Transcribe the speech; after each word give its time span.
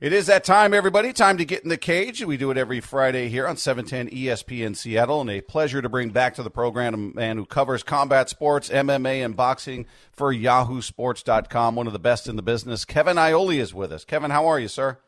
It 0.00 0.12
is 0.12 0.26
that 0.26 0.44
time, 0.44 0.74
everybody. 0.74 1.12
Time 1.12 1.38
to 1.38 1.44
get 1.44 1.64
in 1.64 1.70
the 1.70 1.76
cage. 1.76 2.24
We 2.24 2.36
do 2.36 2.52
it 2.52 2.56
every 2.56 2.78
Friday 2.78 3.28
here 3.28 3.48
on 3.48 3.56
710 3.56 4.16
ESPN 4.16 4.76
Seattle, 4.76 5.20
and 5.20 5.28
a 5.28 5.40
pleasure 5.40 5.82
to 5.82 5.88
bring 5.88 6.10
back 6.10 6.36
to 6.36 6.44
the 6.44 6.50
program 6.50 6.94
a 6.94 6.96
man 6.96 7.36
who 7.36 7.44
covers 7.44 7.82
combat 7.82 8.28
sports, 8.28 8.68
MMA, 8.68 9.24
and 9.24 9.34
boxing 9.34 9.86
for 10.12 10.32
YahooSports.com. 10.32 11.74
One 11.74 11.88
of 11.88 11.92
the 11.92 11.98
best 11.98 12.28
in 12.28 12.36
the 12.36 12.42
business. 12.42 12.84
Kevin 12.84 13.18
Iole 13.18 13.58
is 13.58 13.74
with 13.74 13.90
us. 13.90 14.04
Kevin, 14.04 14.30
how 14.30 14.46
are 14.46 14.60
you, 14.60 14.68
sir? 14.68 14.98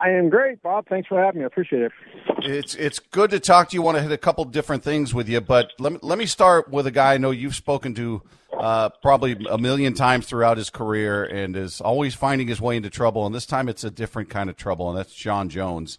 I 0.00 0.10
am 0.10 0.28
great, 0.28 0.60
Bob. 0.60 0.88
Thanks 0.88 1.06
for 1.06 1.22
having 1.22 1.38
me. 1.38 1.44
I 1.44 1.46
appreciate 1.46 1.82
it. 1.82 1.92
It's 2.38 2.74
it's 2.74 2.98
good 2.98 3.30
to 3.30 3.38
talk 3.38 3.68
to 3.68 3.74
you. 3.74 3.82
Want 3.82 3.96
to 3.96 4.02
hit 4.02 4.10
a 4.10 4.18
couple 4.18 4.44
different 4.46 4.82
things 4.82 5.14
with 5.14 5.28
you, 5.28 5.40
but 5.40 5.70
let 5.78 5.92
me, 5.92 5.98
let 6.02 6.18
me 6.18 6.26
start 6.26 6.68
with 6.68 6.88
a 6.88 6.92
guy 6.92 7.14
I 7.14 7.18
know 7.18 7.30
you've 7.30 7.54
spoken 7.54 7.94
to 7.94 8.22
uh, 8.58 8.90
probably 9.02 9.36
a 9.48 9.58
million 9.58 9.94
times 9.94 10.26
throughout 10.26 10.56
his 10.56 10.70
career 10.70 11.24
and 11.24 11.56
is 11.56 11.80
always 11.80 12.14
finding 12.14 12.48
his 12.48 12.60
way 12.60 12.76
into 12.76 12.90
trouble. 12.90 13.24
And 13.26 13.34
this 13.34 13.46
time 13.46 13.68
it's 13.68 13.84
a 13.84 13.90
different 13.90 14.30
kind 14.30 14.50
of 14.50 14.56
trouble, 14.56 14.88
and 14.88 14.98
that's 14.98 15.14
Jon 15.14 15.48
Jones. 15.48 15.98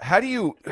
How 0.00 0.20
do 0.20 0.26
you? 0.26 0.56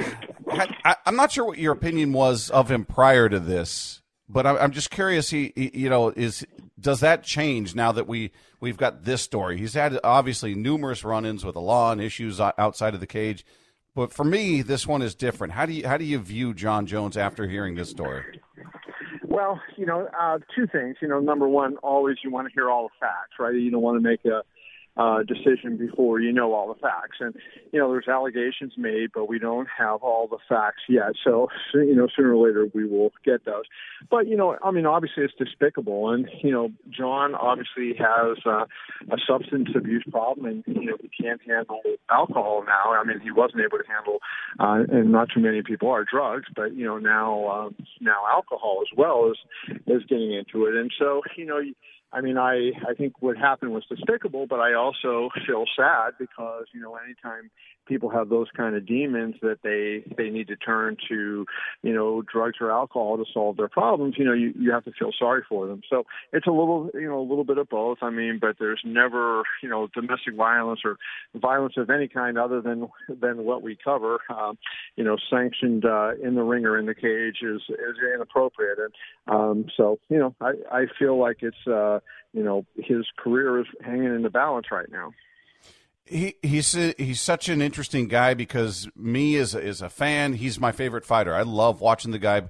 How, 0.51 0.67
I, 0.85 0.97
I'm 1.07 1.17
not 1.17 1.33
sure 1.33 1.45
what 1.45 1.59
your 1.59 1.73
opinion 1.73 2.13
was 2.13 2.51
of 2.51 2.71
him 2.71 2.85
prior 2.85 3.29
to 3.29 3.41
this, 3.41 4.03
but 4.29 4.47
I'm, 4.47 4.57
I'm 4.57 4.73
just 4.73 4.91
curious. 4.91 5.31
He, 5.31 5.53
he, 5.55 5.71
you 5.73 5.89
know, 5.89 6.11
is 6.11 6.45
does 6.79 7.01
that 7.01 7.23
change 7.25 7.75
now 7.75 7.93
that 7.93 8.07
we 8.07 8.33
we've 8.61 8.77
got 8.77 9.05
this 9.05 9.23
story? 9.23 9.57
He's 9.59 9.75
had 9.75 9.99
obviously 10.05 10.55
numerous 10.55 11.05
run-ins 11.05 11.45
with 11.45 11.55
the 11.55 11.61
law 11.61 11.93
and 11.93 12.01
issues 12.01 12.41
outside 12.41 12.95
of 12.95 13.01
the 13.01 13.07
cage, 13.07 13.47
but 13.95 14.13
for 14.13 14.25
me, 14.25 14.63
this 14.63 14.87
one 14.87 15.03
is 15.03 15.15
different. 15.15 15.53
How 15.53 15.67
do 15.67 15.73
you 15.73 15.87
how 15.87 15.97
do 15.97 16.05
you 16.05 16.19
view 16.19 16.55
Jon 16.55 16.87
Jones 16.87 17.17
after 17.17 17.47
hearing 17.47 17.75
this 17.75 17.91
story? 17.91 18.41
Well, 19.33 19.63
you 19.77 19.87
know, 19.87 20.11
uh, 20.21 20.41
two 20.55 20.67
things. 20.67 20.97
You 21.01 21.09
know, 21.09 21.19
number 21.19 21.49
one, 21.49 21.79
always 21.79 22.19
you 22.23 22.31
want 22.31 22.49
to 22.49 22.53
hear 22.53 22.69
all 22.69 22.89
the 22.89 22.95
facts, 23.01 23.39
right? 23.41 23.55
You 23.55 23.71
don't 23.71 23.81
want 23.81 23.97
to 23.97 24.07
make 24.07 24.27
a 24.27 24.43
uh, 24.97 25.23
decision 25.23 25.77
before 25.77 26.21
you 26.21 26.33
know 26.33 26.53
all 26.53 26.69
the 26.69 26.79
facts. 26.81 27.19
And 27.21 27.35
you 27.73 27.79
know, 27.79 27.91
there's 27.91 28.09
allegations 28.09 28.75
made, 28.77 29.11
but 29.15 29.29
we 29.29 29.39
don't 29.39 29.69
have 29.79 30.03
all 30.03 30.29
the 30.29 30.39
facts 30.49 30.83
yet. 30.89 31.13
So 31.25 31.49
you 31.75 31.95
know, 31.95 32.09
sooner 32.15 32.35
or 32.35 32.47
later 32.47 32.67
we 32.75 32.87
will 32.87 33.13
get 33.25 33.45
those. 33.45 33.65
But 34.11 34.29
you 34.29 34.37
know, 34.37 34.57
I 34.63 34.71
mean, 34.71 34.87
obviously 34.87 35.25
it's 35.25 35.35
despicable, 35.39 36.11
and 36.11 36.29
you 36.43 36.51
know, 36.51 36.71
Jon 36.91 37.35
obviously 37.35 37.95
has 37.99 38.39
uh, 38.45 38.67
a 39.11 39.17
substance 39.27 39.71
abuse 39.75 40.05
problem, 40.11 40.47
and 40.47 40.65
you 40.67 40.91
know, 40.91 40.97
he 41.01 41.11
can't 41.23 41.41
handle 41.47 41.81
alcohol 42.11 42.65
now. 42.67 42.93
I 42.93 43.05
mean, 43.05 43.21
he 43.21 43.31
wasn't 43.31 43.63
able 43.63 43.79
to 43.79 43.85
handle, 43.89 44.19
uh, 44.61 44.95
and 44.95 45.11
not 45.11 45.29
too 45.35 45.41
many 45.41 45.63
people 45.63 45.89
are 45.89 46.05
drugs, 46.05 46.47
but 46.55 46.75
you 46.75 46.85
know, 46.85 46.99
now 46.99 47.49
um, 47.49 47.75
now 48.01 48.25
alcohol 48.31 48.83
as 48.83 48.97
well 48.97 49.31
is 49.31 49.79
is 49.87 50.03
getting 50.09 50.33
into 50.33 50.67
it, 50.67 50.75
and 50.75 50.91
so 50.99 51.23
you 51.37 51.47
know. 51.47 51.61
I 52.13 52.21
mean, 52.21 52.37
I 52.37 52.73
I 52.89 52.95
think 52.95 53.15
what 53.21 53.37
happened 53.37 53.73
was 53.73 53.85
despicable, 53.89 54.47
but 54.47 54.61
I 54.61 54.75
also 54.75 55.31
feel 55.47 55.65
sad 55.77 56.13
because 56.19 56.67
you 56.73 56.81
know 56.81 56.97
anytime 56.97 57.51
people 57.87 58.11
have 58.11 58.29
those 58.29 58.47
kind 58.57 58.77
of 58.77 58.87
demons 58.87 59.35
that 59.43 59.59
they 59.63 60.05
they 60.17 60.31
need 60.31 60.49
to 60.49 60.57
turn 60.57 60.97
to 61.09 61.45
you 61.83 61.93
know 61.93 62.23
drugs 62.23 62.59
or 62.61 62.71
alcohol 62.71 63.17
to 63.17 63.25
solve 63.33 63.57
their 63.57 63.69
problems 63.69 64.15
you 64.17 64.25
know 64.25 64.33
you 64.33 64.53
you 64.59 64.71
have 64.71 64.85
to 64.85 64.93
feel 64.99 65.11
sorry 65.19 65.43
for 65.49 65.67
them. 65.67 65.83
So 65.89 66.05
it's 66.33 66.47
a 66.47 66.51
little 66.51 66.91
you 66.95 67.09
know 67.09 67.21
a 67.21 67.29
little 67.29 67.45
bit 67.45 67.59
of 67.59 67.69
both. 67.69 67.99
I 68.03 68.11
mean 68.11 68.39
but 68.41 68.57
there's 68.59 68.81
never 68.85 69.43
you 69.63 69.69
know 69.69 69.89
domestic 69.95 70.37
violence 70.37 70.81
or 70.85 70.97
violence 71.35 71.75
of 71.77 71.91
any 71.91 72.09
kind 72.09 72.39
other 72.39 72.61
than 72.61 72.89
than 73.09 73.45
what 73.45 73.63
we 73.63 73.77
cover. 73.83 74.21
Um 74.29 74.59
you 74.97 75.05
know 75.05 75.17
sanctioned 75.31 75.85
uh 75.85 76.13
in 76.23 76.35
the 76.35 76.43
ring 76.43 76.65
or 76.65 76.79
in 76.79 76.87
the 76.87 76.95
cage 76.95 77.39
is 77.43 77.63
is 77.69 77.97
inappropriate. 78.15 78.79
And 78.79 78.95
um 79.35 79.67
so 79.77 79.99
you 80.09 80.19
know 80.19 80.35
i 80.41 80.53
i 80.71 80.85
feel 80.99 81.19
like 81.19 81.39
it's 81.41 81.67
uh 81.67 81.99
you 82.33 82.43
know 82.43 82.65
his 82.77 83.07
career 83.19 83.61
is 83.61 83.67
hanging 83.81 84.15
in 84.15 84.23
the 84.23 84.31
balance 84.31 84.67
right 84.71 84.91
now 84.91 85.13
he 86.05 86.35
he's 86.43 86.73
he's 86.73 87.21
such 87.21 87.49
an 87.49 87.63
interesting 87.63 88.09
guy 88.09 88.35
because 88.35 88.89
me 88.97 89.37
as 89.37 89.55
a, 89.55 89.87
a 89.87 89.89
fan, 89.89 90.35
he's 90.35 90.59
my 90.61 90.73
favorite 90.73 91.05
fighter. 91.05 91.35
I 91.35 91.43
love 91.43 91.81
watching 91.81 92.11
the 92.11 92.19
guy 92.19 92.43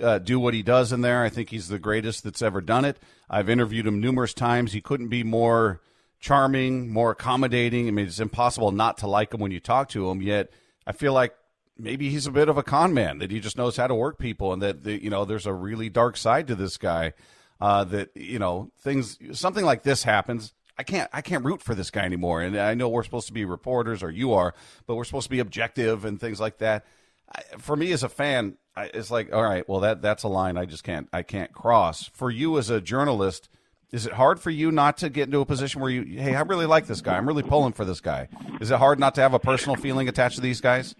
uh, 0.00 0.18
do 0.18 0.38
what 0.38 0.54
he 0.54 0.62
does 0.62 0.92
in 0.92 1.00
there. 1.00 1.22
I 1.22 1.28
think 1.28 1.50
he's 1.50 1.68
the 1.68 1.78
greatest 1.78 2.24
that's 2.24 2.42
ever 2.42 2.60
done 2.60 2.84
it. 2.84 2.98
I've 3.28 3.48
interviewed 3.48 3.86
him 3.86 4.00
numerous 4.00 4.34
times. 4.34 4.72
He 4.72 4.80
couldn't 4.80 5.08
be 5.08 5.24
more 5.24 5.80
charming, 6.20 6.90
more 6.90 7.10
accommodating. 7.12 7.88
I 7.88 7.90
mean, 7.90 8.06
it's 8.06 8.20
impossible 8.20 8.72
not 8.72 8.98
to 8.98 9.06
like 9.06 9.34
him 9.34 9.40
when 9.40 9.52
you 9.52 9.60
talk 9.60 9.88
to 9.90 10.10
him. 10.10 10.22
Yet, 10.22 10.50
I 10.86 10.92
feel 10.92 11.12
like 11.12 11.34
maybe 11.76 12.10
he's 12.10 12.26
a 12.26 12.32
bit 12.32 12.48
of 12.48 12.58
a 12.58 12.62
con 12.62 12.94
man 12.94 13.18
that 13.18 13.30
he 13.30 13.40
just 13.40 13.56
knows 13.56 13.76
how 13.76 13.86
to 13.86 13.94
work 13.94 14.18
people, 14.18 14.52
and 14.52 14.62
that 14.62 14.84
the, 14.84 15.02
you 15.02 15.10
know 15.10 15.24
there's 15.24 15.46
a 15.46 15.52
really 15.52 15.88
dark 15.88 16.16
side 16.16 16.46
to 16.48 16.54
this 16.54 16.76
guy. 16.76 17.14
Uh, 17.60 17.82
that 17.82 18.10
you 18.14 18.38
know 18.38 18.70
things 18.82 19.18
something 19.32 19.64
like 19.64 19.82
this 19.82 20.04
happens 20.04 20.54
I 20.78 20.84
can't 20.84 21.10
I 21.12 21.22
can't 21.22 21.44
root 21.44 21.60
for 21.60 21.74
this 21.74 21.90
guy 21.90 22.04
anymore. 22.04 22.40
And 22.40 22.56
I 22.56 22.74
know 22.74 22.88
we're 22.88 23.02
supposed 23.02 23.26
to 23.26 23.32
be 23.32 23.44
reporters, 23.44 24.02
or 24.02 24.10
you 24.10 24.32
are, 24.32 24.54
but 24.86 24.94
we're 24.94 25.04
supposed 25.04 25.24
to 25.24 25.30
be 25.30 25.40
objective 25.40 26.04
and 26.04 26.20
things 26.20 26.38
like 26.40 26.58
that. 26.58 26.86
I, 27.34 27.42
for 27.58 27.76
me 27.76 27.92
as 27.92 28.04
a 28.04 28.08
fan, 28.08 28.56
I, 28.76 28.84
it's 28.94 29.10
like, 29.10 29.32
all 29.32 29.42
right, 29.42 29.68
well 29.68 29.80
that 29.80 30.00
that's 30.00 30.22
a 30.22 30.28
line 30.28 30.56
I 30.56 30.66
just 30.66 30.84
can't 30.84 31.08
I 31.12 31.22
can't 31.22 31.52
cross. 31.52 32.08
For 32.14 32.30
you 32.30 32.58
as 32.58 32.70
a 32.70 32.80
journalist, 32.80 33.48
is 33.90 34.06
it 34.06 34.12
hard 34.12 34.38
for 34.38 34.50
you 34.50 34.70
not 34.70 34.98
to 34.98 35.10
get 35.10 35.24
into 35.24 35.40
a 35.40 35.46
position 35.46 35.80
where 35.80 35.90
you, 35.90 36.20
hey, 36.20 36.36
I 36.36 36.42
really 36.42 36.66
like 36.66 36.86
this 36.86 37.00
guy. 37.00 37.16
I'm 37.16 37.26
really 37.26 37.42
pulling 37.42 37.72
for 37.72 37.84
this 37.84 38.00
guy. 38.00 38.28
Is 38.60 38.70
it 38.70 38.78
hard 38.78 39.00
not 39.00 39.16
to 39.16 39.20
have 39.20 39.34
a 39.34 39.38
personal 39.40 39.76
feeling 39.76 40.08
attached 40.08 40.36
to 40.36 40.42
these 40.42 40.60
guys? 40.60 40.94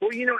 Well, 0.00 0.14
you 0.14 0.24
know, 0.24 0.38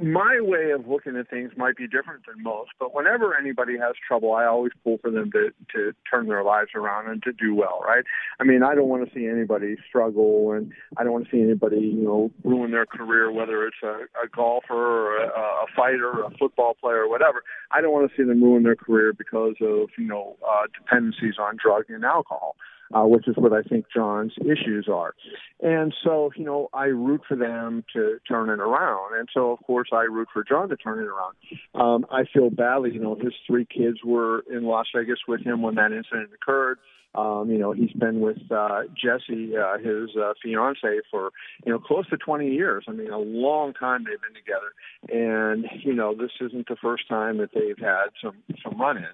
my 0.00 0.40
way 0.40 0.70
of 0.70 0.86
looking 0.86 1.16
at 1.16 1.28
things 1.28 1.52
might 1.56 1.76
be 1.76 1.86
different 1.86 2.26
than 2.26 2.42
most, 2.42 2.70
but 2.78 2.94
whenever 2.94 3.36
anybody 3.36 3.76
has 3.78 3.94
trouble, 4.06 4.32
I 4.32 4.44
always 4.44 4.72
pull 4.84 4.98
for 4.98 5.10
them 5.10 5.30
to 5.32 5.50
to 5.74 5.92
turn 6.10 6.26
their 6.28 6.42
lives 6.42 6.70
around 6.74 7.10
and 7.10 7.22
to 7.24 7.32
do 7.32 7.54
well, 7.54 7.80
right? 7.84 8.04
I 8.40 8.44
mean, 8.44 8.62
I 8.62 8.74
don't 8.74 8.88
want 8.88 9.08
to 9.08 9.14
see 9.14 9.26
anybody 9.26 9.76
struggle, 9.88 10.52
and 10.52 10.72
I 10.96 11.04
don't 11.04 11.12
want 11.12 11.26
to 11.26 11.30
see 11.30 11.42
anybody, 11.42 11.78
you 11.78 12.02
know, 12.02 12.30
ruin 12.44 12.70
their 12.70 12.86
career, 12.86 13.30
whether 13.30 13.66
it's 13.66 13.82
a, 13.82 14.06
a 14.22 14.28
golfer 14.34 14.74
or 14.74 15.24
a, 15.24 15.28
a 15.28 15.66
fighter, 15.74 16.08
or 16.08 16.24
a 16.24 16.30
football 16.38 16.74
player, 16.80 17.02
or 17.02 17.08
whatever. 17.08 17.42
I 17.70 17.80
don't 17.80 17.92
want 17.92 18.10
to 18.10 18.16
see 18.16 18.26
them 18.26 18.42
ruin 18.42 18.62
their 18.62 18.76
career 18.76 19.12
because 19.12 19.54
of 19.60 19.90
you 19.98 20.06
know 20.06 20.36
uh, 20.48 20.66
dependencies 20.78 21.34
on 21.38 21.56
drugs 21.62 21.86
and 21.88 22.04
alcohol 22.04 22.56
which 22.94 23.28
is 23.28 23.34
what 23.36 23.52
I 23.52 23.62
think 23.62 23.86
Jon's 23.94 24.32
issues 24.40 24.88
are. 24.92 25.14
And 25.60 25.94
so, 26.04 26.30
you 26.36 26.44
know, 26.44 26.68
I 26.72 26.86
root 26.86 27.22
for 27.28 27.36
them 27.36 27.84
to 27.94 28.18
turn 28.26 28.50
it 28.50 28.60
around. 28.60 29.18
And 29.18 29.28
so, 29.32 29.50
of 29.50 29.60
course, 29.66 29.88
I 29.92 30.02
root 30.02 30.28
for 30.32 30.44
Jon 30.44 30.68
to 30.68 30.76
turn 30.76 30.98
it 30.98 31.08
around. 31.08 31.36
Um, 31.74 32.06
I 32.10 32.24
feel 32.32 32.50
badly, 32.50 32.92
you 32.92 33.00
know, 33.00 33.14
his 33.14 33.34
three 33.46 33.66
kids 33.66 33.98
were 34.04 34.44
in 34.50 34.64
Las 34.64 34.86
Vegas 34.94 35.20
with 35.26 35.42
him 35.42 35.62
when 35.62 35.74
that 35.76 35.92
incident 35.92 36.30
occurred. 36.34 36.78
Um, 37.14 37.50
you 37.50 37.58
know, 37.58 37.72
he's 37.72 37.92
been 37.92 38.20
with 38.20 38.38
uh, 38.50 38.82
Jesse, 38.94 39.56
uh, 39.56 39.78
his 39.78 40.10
uh, 40.16 40.34
fiance, 40.42 41.00
for 41.10 41.30
you 41.64 41.72
know 41.72 41.78
close 41.78 42.08
to 42.10 42.16
20 42.16 42.50
years. 42.50 42.84
I 42.88 42.92
mean, 42.92 43.10
a 43.10 43.18
long 43.18 43.72
time 43.72 44.04
they've 44.04 44.20
been 44.20 44.34
together, 44.34 44.72
and 45.08 45.66
you 45.84 45.94
know, 45.94 46.14
this 46.14 46.30
isn't 46.40 46.68
the 46.68 46.76
first 46.76 47.08
time 47.08 47.38
that 47.38 47.50
they've 47.54 47.78
had 47.78 48.08
some 48.22 48.36
some 48.62 48.80
run-ins. 48.80 49.06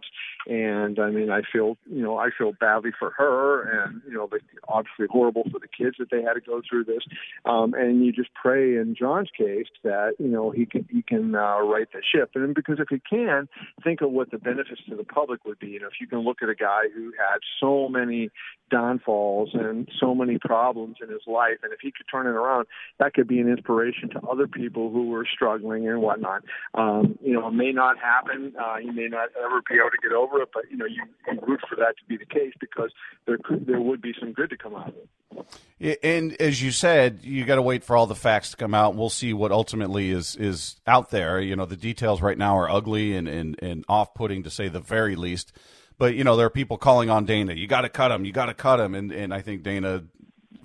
And 0.47 0.99
I 0.99 1.11
mean, 1.11 1.31
I 1.31 1.41
feel 1.51 1.79
you 1.89 2.03
know, 2.03 2.19
I 2.19 2.29
feel 2.37 2.53
badly 2.53 2.91
for 2.99 3.11
her, 3.11 3.63
and 3.63 4.03
you 4.07 4.13
know, 4.13 4.29
obviously 4.69 5.07
horrible 5.09 5.45
for 5.45 5.59
the 5.59 5.69
kids 5.69 5.97
that 5.99 6.11
they 6.11 6.23
had 6.23 6.35
to 6.35 6.41
go 6.41 6.61
through 6.69 6.85
this. 6.85 7.03
Um, 7.45 7.75
and 7.75 8.05
you 8.05 8.13
just 8.13 8.31
pray 8.35 8.77
in 8.77 8.95
Jon's 8.99 9.31
case 9.37 9.67
that 9.85 10.15
you 10.19 10.29
know 10.29 10.51
he 10.51 10.67
can 10.67 10.87
he 10.91 11.03
can 11.03 11.35
uh, 11.35 11.61
right 11.61 11.87
the 11.93 12.03
ship, 12.03 12.33
and 12.35 12.55
because 12.55 12.79
if 12.81 12.89
he 12.91 13.01
can, 13.09 13.49
think 13.83 14.01
of 14.01 14.11
what 14.11 14.31
the 14.31 14.39
benefits 14.39 14.83
to 14.89 14.97
the 14.97 15.05
public 15.05 15.45
would 15.45 15.59
be. 15.59 15.69
You 15.69 15.81
know, 15.81 15.87
if 15.87 16.01
you 16.01 16.07
can 16.07 16.21
look 16.21 16.43
at 16.43 16.49
a 16.49 16.55
guy 16.55 16.85
who 16.95 17.13
had 17.17 17.39
so 17.61 17.84
many 17.89 18.31
downfalls 18.71 19.51
and 19.53 19.89
so 20.01 20.15
many 20.15 20.39
problems 20.39 20.97
in 21.03 21.09
his 21.09 21.23
life. 21.27 21.59
And 21.63 21.73
if 21.73 21.81
he 21.81 21.93
could 21.93 22.07
turn 22.11 22.27
it 22.27 22.31
around, 22.31 22.67
that 22.99 23.15
could 23.15 23.29
be 23.29 23.39
an 23.39 23.49
inspiration 23.49 24.09
to 24.11 24.21
other 24.27 24.47
people 24.47 24.91
who 24.91 25.11
were 25.11 25.27
struggling 25.33 25.89
and 25.89 26.01
whatnot. 26.01 26.43
Um, 26.75 27.19
you 27.23 27.35
know, 27.35 27.49
it 27.49 27.53
may 27.53 27.73
not 27.73 27.99
happen. 27.99 28.55
Uh, 28.59 28.77
you 28.79 28.93
may 28.93 29.09
not 29.09 29.29
ever 29.39 29.63
be 29.69 29.77
able 29.77 29.91
to 29.91 29.99
get 30.03 30.13
over 30.13 30.43
it, 30.43 30.49
but 30.53 30.65
you 30.71 30.77
know, 30.77 30.87
you, 30.87 31.03
you 31.31 31.39
root 31.47 31.61
for 31.69 31.77
that 31.77 31.95
to 31.99 32.05
be 32.09 32.17
the 32.17 32.27
case 32.27 32.53
because 32.61 32.91
there 33.27 33.39
could 33.39 33.67
there 33.67 33.81
would 33.81 34.03
be 34.03 34.13
some 34.19 34.33
good 34.33 34.51
to 34.51 34.57
come 34.57 34.75
out 34.75 34.89
of 34.89 34.95
it. 34.97 35.99
And 36.03 36.41
as 36.41 36.63
you 36.63 36.71
said, 36.71 37.21
you 37.23 37.45
got 37.45 37.57
to 37.57 37.63
wait 37.63 37.85
for 37.85 37.97
all 37.97 38.07
the 38.07 38.15
facts 38.15 38.51
to 38.53 38.57
come 38.57 38.75
out. 38.75 38.95
We'll 38.95 39.11
see 39.11 39.33
what 39.33 39.53
ultimately 39.53 40.11
is 40.11 40.37
is 40.37 40.77
out 40.87 41.11
there. 41.11 41.41
You 41.41 41.57
know, 41.57 41.67
the 41.67 41.77
details 41.77 42.23
right 42.23 42.39
now 42.39 42.57
are 42.59 42.71
ugly 42.71 43.15
and 43.15 43.29
and, 43.29 43.57
and 43.63 43.85
off 43.89 44.15
putting 44.15 44.43
to 44.45 44.51
say 44.51 44.69
the 44.69 44.81
very 44.81 45.17
least. 45.17 45.53
But 45.99 46.15
you 46.15 46.25
know, 46.25 46.37
there 46.37 46.47
are 46.47 46.51
people 46.51 46.77
calling 46.77 47.11
on 47.11 47.25
Dana. 47.25 47.55
You 47.55 47.67
got 47.67 47.83
to 47.83 47.89
cut 47.89 48.11
him. 48.11 48.25
You 48.25 48.33
got 48.33 48.47
to 48.47 48.55
cut 48.55 48.81
him. 48.81 48.95
And 48.95 49.13
and 49.13 49.33
I 49.33 49.41
think 49.41 49.63
Dana, 49.63 50.05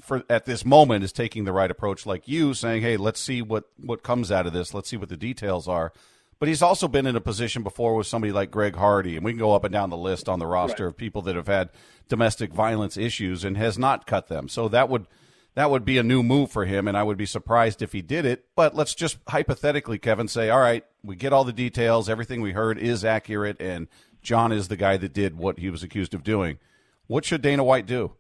for 0.01 0.23
at 0.29 0.45
this 0.45 0.65
moment, 0.65 1.03
is 1.03 1.11
taking 1.11 1.43
the 1.43 1.53
right 1.53 1.69
approach, 1.69 2.05
like 2.05 2.27
you, 2.27 2.53
saying, 2.53 2.81
"Hey, 2.81 2.97
let's 2.97 3.19
see 3.19 3.41
what 3.41 3.65
what 3.77 4.03
comes 4.03 4.31
out 4.31 4.47
of 4.47 4.53
this. 4.53 4.73
Let's 4.73 4.89
see 4.89 4.97
what 4.97 5.09
the 5.09 5.17
details 5.17 5.67
are." 5.67 5.93
But 6.39 6.47
he's 6.47 6.61
also 6.61 6.87
been 6.87 7.05
in 7.05 7.17
a 7.17 7.21
position 7.21 7.63
before 7.63 7.95
with 7.95 8.07
somebody 8.07 8.31
like 8.31 8.49
Greg 8.49 8.75
Hardy, 8.75 9.17
and 9.17 9.25
we 9.25 9.33
can 9.33 9.39
go 9.39 9.53
up 9.53 9.65
and 9.65 9.73
down 9.73 9.89
the 9.89 9.97
list 9.97 10.29
on 10.29 10.39
the 10.39 10.47
roster 10.47 10.85
right. 10.85 10.89
of 10.89 10.97
people 10.97 11.21
that 11.23 11.35
have 11.35 11.47
had 11.47 11.69
domestic 12.07 12.53
violence 12.53 12.95
issues 12.95 13.43
and 13.43 13.57
has 13.57 13.77
not 13.77 14.07
cut 14.07 14.27
them. 14.27 14.47
So 14.47 14.69
that 14.69 14.87
would 14.87 15.05
that 15.55 15.69
would 15.69 15.83
be 15.83 15.97
a 15.97 16.03
new 16.03 16.23
move 16.23 16.49
for 16.49 16.63
him, 16.63 16.87
and 16.87 16.95
I 16.95 17.03
would 17.03 17.17
be 17.17 17.25
surprised 17.25 17.81
if 17.81 17.91
he 17.91 18.01
did 18.01 18.25
it. 18.25 18.45
But 18.55 18.75
let's 18.75 18.95
just 18.95 19.17
hypothetically, 19.27 19.99
Kevin, 19.99 20.29
say, 20.29 20.49
all 20.49 20.61
right, 20.61 20.85
we 21.03 21.17
get 21.17 21.33
all 21.33 21.43
the 21.43 21.51
details, 21.51 22.07
everything 22.07 22.41
we 22.41 22.53
heard 22.53 22.77
is 22.77 23.03
accurate, 23.03 23.61
and 23.61 23.89
Jon 24.21 24.51
is 24.51 24.67
the 24.67 24.75
guy 24.75 24.97
that 24.97 25.13
did 25.13 25.37
what 25.37 25.59
he 25.59 25.69
was 25.69 25.83
accused 25.83 26.13
of 26.13 26.23
doing. 26.23 26.59
What 27.07 27.25
should 27.25 27.41
Dana 27.41 27.63
White 27.63 27.85
do? 27.85 28.13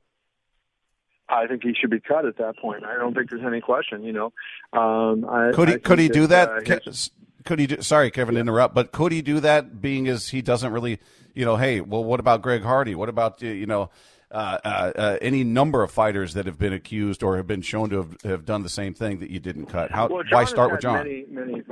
I 1.29 1.45
think 1.45 1.63
he 1.63 1.73
should 1.79 1.91
be 1.91 1.99
cut 1.99 2.25
at 2.25 2.37
that 2.37 2.57
point. 2.57 2.83
I 2.83 2.95
don't 2.95 3.13
think 3.13 3.29
there's 3.29 3.45
any 3.45 3.61
question. 3.61 4.03
You 4.03 4.13
know, 4.13 4.33
um, 4.73 5.25
I, 5.29 5.51
could 5.53 5.69
he 5.69 5.77
could 5.77 5.99
he 5.99 6.09
do 6.09 6.27
that? 6.27 6.49
uh, 6.49 6.79
his- 6.85 7.11
could 7.45 7.59
he 7.59 7.67
do? 7.67 7.81
Sorry, 7.81 8.11
Kevin, 8.11 8.35
to 8.35 8.41
interrupt, 8.41 8.75
but 8.75 8.91
could 8.91 9.11
he 9.11 9.21
do 9.21 9.39
that? 9.39 9.81
Being 9.81 10.07
as 10.07 10.29
he 10.29 10.41
doesn't 10.41 10.71
really, 10.71 10.99
you 11.33 11.45
know, 11.45 11.55
hey, 11.55 11.81
well, 11.81 12.03
what 12.03 12.19
about 12.19 12.41
Greg 12.41 12.63
Hardy? 12.63 12.95
What 12.95 13.09
about 13.09 13.41
you 13.41 13.65
know? 13.65 13.89
Uh, 14.31 14.59
uh, 14.63 14.91
uh, 14.95 15.17
any 15.23 15.43
number 15.43 15.81
of 15.81 15.89
fighters 15.89 16.35
that 16.35 16.45
have 16.45 16.59
been 16.59 16.71
accused 16.71 17.23
or 17.23 17.37
have 17.37 17.47
been 17.47 17.63
shown 17.63 17.89
to 17.89 17.97
have, 17.97 18.21
have 18.21 18.45
done 18.45 18.61
the 18.61 18.69
same 18.69 18.93
thing 18.93 19.17
that 19.17 19.31
you 19.31 19.39
didn't 19.39 19.65
cut. 19.65 19.89
How? 19.89 20.07
Well, 20.07 20.23
why 20.29 20.45
start 20.45 20.71
with 20.71 20.81
Jon? 20.81 20.97
Many, 20.97 21.25
many, 21.27 21.63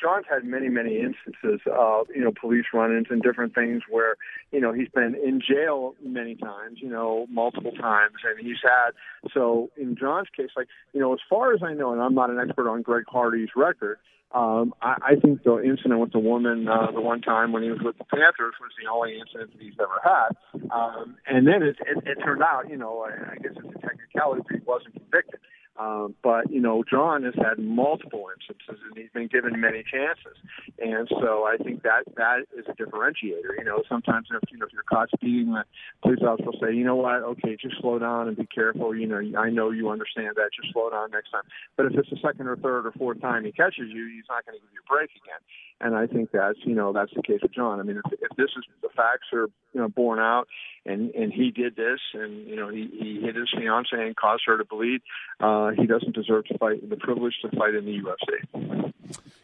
Jon's 0.00 0.26
had 0.28 0.44
many, 0.44 0.68
many 0.68 0.98
instances 1.00 1.60
of 1.66 2.06
you 2.14 2.22
know 2.22 2.32
police 2.32 2.66
run-ins 2.72 3.06
and 3.10 3.22
different 3.22 3.54
things 3.54 3.82
where 3.88 4.16
you 4.52 4.60
know 4.60 4.72
he's 4.72 4.88
been 4.88 5.14
in 5.14 5.40
jail 5.40 5.94
many 6.02 6.34
times, 6.34 6.78
you 6.80 6.88
know, 6.88 7.26
multiple 7.30 7.72
times, 7.72 8.14
and 8.24 8.38
he's 8.44 8.58
had. 8.62 8.92
So 9.32 9.70
in 9.76 9.96
Jon's 9.96 10.28
case, 10.36 10.50
like 10.56 10.68
you 10.92 11.00
know, 11.00 11.12
as 11.12 11.20
far 11.28 11.52
as 11.54 11.60
I 11.62 11.74
know, 11.74 11.92
and 11.92 12.00
I'm 12.00 12.14
not 12.14 12.30
an 12.30 12.38
expert 12.38 12.68
on 12.68 12.82
Greg 12.82 13.04
Hardy's 13.08 13.50
record. 13.56 13.98
Um, 14.30 14.74
I, 14.82 14.96
I 15.00 15.14
think 15.16 15.42
the 15.42 15.56
incident 15.62 16.00
with 16.00 16.12
the 16.12 16.18
woman, 16.18 16.68
uh, 16.68 16.92
the 16.92 17.00
one 17.00 17.22
time 17.22 17.50
when 17.52 17.62
he 17.62 17.70
was 17.70 17.80
with 17.82 17.96
the 17.96 18.04
Panthers, 18.04 18.54
was 18.60 18.70
the 18.76 18.90
only 18.90 19.18
incident 19.18 19.52
that 19.52 19.62
he's 19.62 19.72
ever 19.80 20.00
had. 20.04 20.36
Um, 20.70 21.16
and 21.26 21.46
then 21.46 21.62
it, 21.62 21.76
it, 21.80 22.04
it 22.06 22.18
turned 22.22 22.42
out, 22.42 22.68
you 22.68 22.76
know, 22.76 23.06
I, 23.08 23.32
I 23.32 23.34
guess 23.36 23.52
it's 23.56 23.74
a 23.74 23.80
technicality 23.80 24.42
that 24.48 24.58
he 24.58 24.64
wasn't 24.66 24.94
convicted. 24.94 25.40
Um, 25.78 26.16
but 26.24 26.50
you 26.50 26.60
know, 26.60 26.82
Jon 26.82 27.22
has 27.22 27.34
had 27.36 27.58
multiple 27.58 28.26
instances, 28.34 28.82
and 28.88 28.98
he's 28.98 29.10
been 29.14 29.28
given 29.28 29.60
many 29.60 29.84
chances, 29.84 30.34
and 30.82 31.08
so 31.08 31.44
I 31.44 31.56
think 31.56 31.84
that 31.84 32.02
that 32.16 32.46
is 32.56 32.66
a 32.68 32.72
differentiator. 32.72 33.54
You 33.56 33.64
know, 33.64 33.82
sometimes 33.88 34.26
if 34.30 34.50
you 34.50 34.58
know 34.58 34.66
if 34.66 34.72
you're 34.72 34.82
caught 34.82 35.08
speeding, 35.14 35.52
the 35.52 35.64
police 36.02 36.18
officer 36.26 36.50
will 36.50 36.58
say, 36.60 36.74
you 36.74 36.84
know 36.84 36.96
what, 36.96 37.22
okay, 37.22 37.56
just 37.60 37.80
slow 37.80 37.98
down 38.00 38.26
and 38.26 38.36
be 38.36 38.46
careful. 38.46 38.92
You 38.94 39.06
know, 39.06 39.38
I 39.38 39.50
know 39.50 39.70
you 39.70 39.88
understand 39.90 40.34
that. 40.34 40.50
Just 40.60 40.72
slow 40.72 40.90
down 40.90 41.12
next 41.12 41.30
time. 41.30 41.46
But 41.76 41.86
if 41.86 41.92
it's 41.94 42.10
the 42.10 42.18
second 42.20 42.48
or 42.48 42.56
third 42.56 42.86
or 42.86 42.92
fourth 42.92 43.20
time 43.20 43.44
he 43.44 43.52
catches 43.52 43.86
you, 43.86 44.10
he's 44.10 44.26
not 44.28 44.44
going 44.46 44.58
to 44.58 44.60
give 44.60 44.72
you 44.74 44.80
a 44.82 44.90
break 44.90 45.10
again. 45.10 45.40
And 45.80 45.94
I 45.94 46.08
think 46.08 46.32
that's 46.32 46.58
you 46.64 46.74
know 46.74 46.92
that's 46.92 47.14
the 47.14 47.22
case 47.22 47.38
with 47.40 47.54
Jon. 47.54 47.78
I 47.78 47.84
mean, 47.84 48.00
if, 48.04 48.12
if 48.14 48.36
this 48.36 48.50
is 48.58 48.64
the 48.82 48.88
facts 48.96 49.28
are 49.32 49.46
you 49.72 49.80
know 49.80 49.88
borne 49.88 50.18
out, 50.18 50.48
and 50.84 51.14
and 51.14 51.32
he 51.32 51.52
did 51.52 51.76
this, 51.76 52.00
and 52.14 52.48
you 52.48 52.56
know 52.56 52.68
he 52.68 52.88
he 52.90 53.20
hit 53.22 53.36
his 53.36 53.48
fiance 53.56 53.90
and 53.92 54.16
caused 54.16 54.42
her 54.46 54.58
to 54.58 54.64
bleed. 54.64 55.02
Uh, 55.38 55.67
he 55.74 55.86
doesn't 55.86 56.14
deserve 56.14 56.44
to 56.46 56.58
fight 56.58 56.88
the 56.88 56.96
privilege 56.96 57.34
to 57.42 57.50
fight 57.56 57.74
in 57.74 57.84
the 57.84 58.00
UFC. 58.00 58.92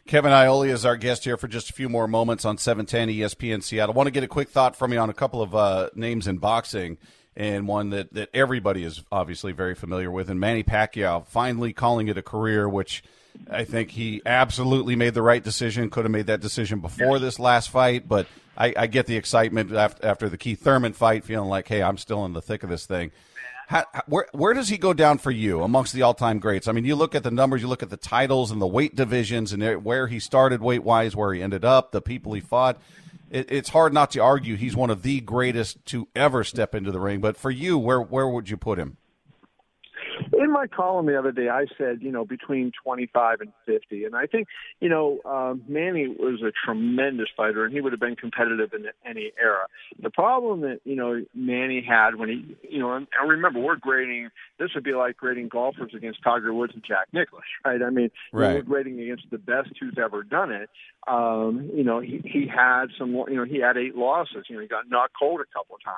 Kevin 0.07 0.31
Iole 0.31 0.69
is 0.69 0.85
our 0.85 0.97
guest 0.97 1.23
here 1.23 1.35
for 1.35 1.47
just 1.47 1.69
a 1.69 1.73
few 1.73 1.89
more 1.89 2.07
moments 2.07 2.45
on 2.45 2.57
710 2.57 3.09
ESPN 3.09 3.63
Seattle. 3.63 3.93
I 3.93 3.97
want 3.97 4.07
to 4.07 4.11
get 4.11 4.23
a 4.23 4.27
quick 4.27 4.49
thought 4.49 4.75
from 4.75 4.93
you 4.93 4.99
on 4.99 5.09
a 5.09 5.13
couple 5.13 5.41
of 5.41 5.55
uh, 5.55 5.89
names 5.95 6.27
in 6.27 6.37
boxing, 6.37 6.97
and 7.35 7.67
one 7.67 7.89
that, 7.89 8.13
that 8.13 8.29
everybody 8.33 8.83
is 8.83 9.03
obviously 9.11 9.51
very 9.51 9.73
familiar 9.73 10.11
with, 10.11 10.29
and 10.29 10.39
Manny 10.39 10.63
Pacquiao 10.63 11.25
finally 11.25 11.73
calling 11.73 12.07
it 12.07 12.17
a 12.17 12.21
career, 12.21 12.69
which 12.69 13.03
I 13.49 13.63
think 13.63 13.91
he 13.91 14.21
absolutely 14.25 14.95
made 14.95 15.13
the 15.13 15.21
right 15.21 15.43
decision. 15.43 15.89
Could 15.89 16.05
have 16.05 16.11
made 16.11 16.27
that 16.27 16.39
decision 16.39 16.79
before 16.79 17.19
this 17.19 17.39
last 17.39 17.69
fight, 17.69 18.07
but 18.07 18.27
I, 18.57 18.73
I 18.77 18.87
get 18.87 19.07
the 19.07 19.17
excitement 19.17 19.73
after, 19.73 20.05
after 20.05 20.29
the 20.29 20.37
Keith 20.37 20.61
Thurman 20.61 20.93
fight, 20.93 21.23
feeling 21.23 21.49
like, 21.49 21.67
hey, 21.67 21.81
I'm 21.81 21.97
still 21.97 22.25
in 22.25 22.33
the 22.33 22.41
thick 22.41 22.63
of 22.63 22.69
this 22.69 22.85
thing. 22.85 23.11
Where 24.07 24.27
where 24.31 24.53
does 24.53 24.69
he 24.69 24.77
go 24.77 24.93
down 24.93 25.17
for 25.17 25.31
you 25.31 25.63
amongst 25.63 25.93
the 25.93 26.01
all 26.01 26.13
time 26.13 26.39
greats? 26.39 26.67
I 26.67 26.71
mean, 26.71 26.85
you 26.85 26.95
look 26.95 27.15
at 27.15 27.23
the 27.23 27.31
numbers, 27.31 27.61
you 27.61 27.67
look 27.67 27.83
at 27.83 27.89
the 27.89 27.97
titles 27.97 28.51
and 28.51 28.61
the 28.61 28.67
weight 28.67 28.95
divisions, 28.95 29.51
and 29.53 29.83
where 29.83 30.07
he 30.07 30.19
started 30.19 30.61
weight 30.61 30.83
wise, 30.83 31.15
where 31.15 31.33
he 31.33 31.41
ended 31.41 31.65
up, 31.65 31.91
the 31.91 32.01
people 32.01 32.33
he 32.33 32.41
fought. 32.41 32.79
It, 33.31 33.51
it's 33.51 33.69
hard 33.69 33.93
not 33.93 34.11
to 34.11 34.19
argue 34.19 34.55
he's 34.55 34.75
one 34.75 34.89
of 34.91 35.01
the 35.01 35.19
greatest 35.21 35.83
to 35.87 36.07
ever 36.15 36.43
step 36.43 36.75
into 36.75 36.91
the 36.91 36.99
ring. 36.99 37.21
But 37.21 37.37
for 37.37 37.49
you, 37.49 37.77
where 37.77 38.01
where 38.01 38.27
would 38.27 38.49
you 38.49 38.57
put 38.57 38.77
him? 38.77 38.97
In 40.33 40.51
my 40.51 40.67
column 40.67 41.05
the 41.05 41.17
other 41.17 41.31
day, 41.31 41.49
I 41.49 41.65
said, 41.77 41.99
you 42.01 42.11
know, 42.11 42.25
between 42.25 42.71
25 42.83 43.41
and 43.41 43.53
50. 43.65 44.05
And 44.05 44.15
I 44.15 44.25
think, 44.25 44.47
you 44.79 44.89
know, 44.89 45.19
uh, 45.25 45.55
Manny 45.67 46.07
was 46.07 46.41
a 46.41 46.51
tremendous 46.65 47.27
fighter 47.35 47.65
and 47.65 47.73
he 47.73 47.81
would 47.81 47.93
have 47.93 47.99
been 47.99 48.15
competitive 48.15 48.73
in 48.73 48.85
any 49.05 49.31
era. 49.41 49.67
The 50.01 50.09
problem 50.09 50.61
that, 50.61 50.81
you 50.83 50.95
know, 50.95 51.23
Manny 51.33 51.85
had 51.87 52.15
when 52.15 52.29
he, 52.29 52.55
you 52.69 52.79
know, 52.79 52.93
and 52.93 53.07
remember, 53.25 53.59
we're 53.59 53.75
grading, 53.75 54.29
this 54.59 54.69
would 54.75 54.83
be 54.83 54.93
like 54.93 55.17
grading 55.17 55.49
golfers 55.49 55.93
against 55.95 56.23
Tiger 56.23 56.53
Woods 56.53 56.73
and 56.73 56.83
Jack 56.83 57.07
Nicklaus, 57.13 57.43
right? 57.65 57.81
I 57.81 57.89
mean, 57.89 58.11
right. 58.31 58.55
we're 58.55 58.61
grading 58.61 58.99
against 58.99 59.25
the 59.31 59.37
best 59.37 59.69
who's 59.79 59.97
ever 60.01 60.23
done 60.23 60.51
it. 60.51 60.69
Um, 61.07 61.69
you 61.73 61.83
know, 61.83 61.99
he, 61.99 62.21
he 62.23 62.47
had 62.47 62.87
some, 62.97 63.11
you 63.11 63.35
know, 63.35 63.45
he 63.45 63.59
had 63.59 63.77
eight 63.77 63.95
losses. 63.95 64.45
You 64.49 64.55
know, 64.55 64.61
he 64.61 64.67
got 64.67 64.89
knocked 64.89 65.13
cold 65.17 65.39
a 65.39 65.57
couple 65.57 65.75
of 65.75 65.83
times. 65.83 65.95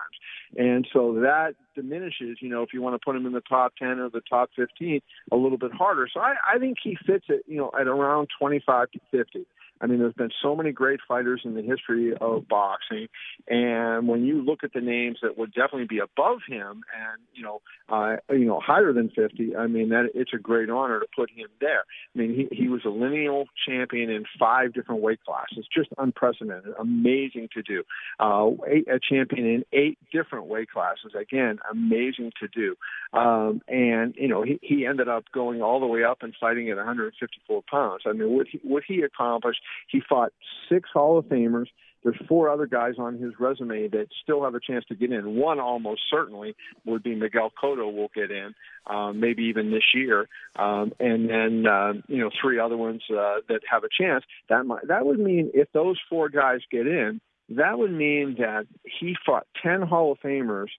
And 0.57 0.87
so 0.91 1.21
that 1.21 1.55
diminishes, 1.75 2.39
you 2.41 2.49
know, 2.49 2.63
if 2.63 2.73
you 2.73 2.81
want 2.81 2.95
to 2.95 2.99
put 3.03 3.15
him 3.15 3.25
in 3.25 3.31
the 3.31 3.41
top 3.41 3.73
10 3.77 3.99
or 4.07 4.09
the 4.09 4.21
top 4.27 4.49
15, 4.55 5.01
a 5.31 5.35
little 5.35 5.57
bit 5.57 5.73
harder. 5.73 6.07
So 6.11 6.19
I, 6.19 6.35
I 6.55 6.57
think 6.57 6.77
he 6.83 6.97
fits 7.05 7.25
it, 7.29 7.43
you 7.47 7.57
know, 7.57 7.71
at 7.79 7.87
around 7.87 8.29
25 8.39 8.91
to 8.91 8.99
50. 9.11 9.45
I 9.81 9.87
mean, 9.87 9.99
there's 9.99 10.13
been 10.13 10.31
so 10.41 10.55
many 10.55 10.71
great 10.71 10.99
fighters 11.07 11.41
in 11.43 11.53
the 11.55 11.61
history 11.61 12.13
of 12.19 12.47
boxing, 12.47 13.07
and 13.47 14.07
when 14.07 14.25
you 14.25 14.41
look 14.41 14.63
at 14.63 14.73
the 14.73 14.81
names 14.81 15.19
that 15.21 15.37
would 15.37 15.53
definitely 15.53 15.87
be 15.87 15.99
above 15.99 16.39
him, 16.47 16.83
and 16.93 17.21
you 17.33 17.43
know, 17.43 17.61
uh, 17.89 18.17
you 18.29 18.45
know, 18.45 18.59
higher 18.59 18.91
than 18.93 19.09
50, 19.09 19.55
I 19.55 19.67
mean, 19.67 19.89
that 19.89 20.09
it's 20.13 20.31
a 20.33 20.37
great 20.37 20.69
honor 20.69 20.99
to 20.99 21.05
put 21.15 21.29
him 21.29 21.47
there. 21.61 21.83
I 22.15 22.17
mean, 22.17 22.35
he 22.35 22.55
he 22.55 22.67
was 22.67 22.81
a 22.85 22.89
lineal 22.89 23.45
champion 23.67 24.09
in 24.09 24.25
five 24.39 24.73
different 24.73 25.01
weight 25.01 25.19
classes, 25.23 25.67
just 25.73 25.89
unprecedented, 25.97 26.73
amazing 26.79 27.49
to 27.53 27.61
do. 27.61 27.83
Uh, 28.19 28.51
a 28.87 28.99
champion 28.99 29.45
in 29.45 29.65
eight 29.73 29.97
different 30.11 30.45
weight 30.45 30.69
classes, 30.69 31.13
again, 31.19 31.59
amazing 31.69 32.31
to 32.41 32.47
do. 32.47 32.75
Um, 33.17 33.61
and 33.67 34.15
you 34.17 34.27
know, 34.27 34.43
he 34.43 34.59
he 34.61 34.85
ended 34.85 35.07
up 35.07 35.25
going 35.31 35.61
all 35.61 35.79
the 35.79 35.85
way 35.85 36.03
up 36.03 36.19
and 36.21 36.33
fighting 36.39 36.69
at 36.69 36.77
154 36.77 37.63
pounds. 37.69 38.03
I 38.05 38.13
mean, 38.13 38.31
what 38.31 38.47
he 38.47 38.59
what 38.63 38.83
he 38.87 39.01
accomplished 39.01 39.61
he 39.89 40.01
fought 40.07 40.33
six 40.69 40.89
Hall 40.93 41.17
of 41.17 41.25
Famers. 41.25 41.67
There's 42.03 42.17
four 42.27 42.49
other 42.49 42.67
guys 42.67 42.93
on 42.99 43.17
his 43.17 43.33
resume 43.39 43.89
that 43.89 44.07
still 44.23 44.43
have 44.43 44.55
a 44.55 44.59
chance 44.59 44.85
to 44.85 44.95
get 44.95 45.11
in. 45.11 45.35
One 45.35 45.59
almost 45.59 46.01
certainly 46.09 46.55
would 46.85 47.03
be 47.03 47.15
Miguel 47.15 47.51
Cotto 47.61 47.91
will 47.93 48.09
get 48.15 48.31
in, 48.31 48.53
um, 48.85 49.19
maybe 49.19 49.43
even 49.45 49.71
this 49.71 49.83
year, 49.93 50.29
um, 50.55 50.93
and 50.99 51.29
then 51.29 51.65
uh, 51.65 51.93
you 52.07 52.19
know 52.19 52.29
three 52.41 52.59
other 52.59 52.77
ones 52.77 53.01
uh, 53.09 53.41
that 53.49 53.61
have 53.69 53.83
a 53.83 53.89
chance. 54.01 54.23
That 54.49 54.65
might 54.65 54.87
that 54.87 55.05
would 55.05 55.19
mean 55.19 55.51
if 55.53 55.71
those 55.73 55.99
four 56.09 56.29
guys 56.29 56.59
get 56.71 56.87
in, 56.87 57.19
that 57.49 57.77
would 57.77 57.91
mean 57.91 58.35
that 58.39 58.67
he 58.83 59.15
fought 59.25 59.47
ten 59.61 59.81
Hall 59.81 60.11
of 60.11 60.19
Famers 60.19 60.69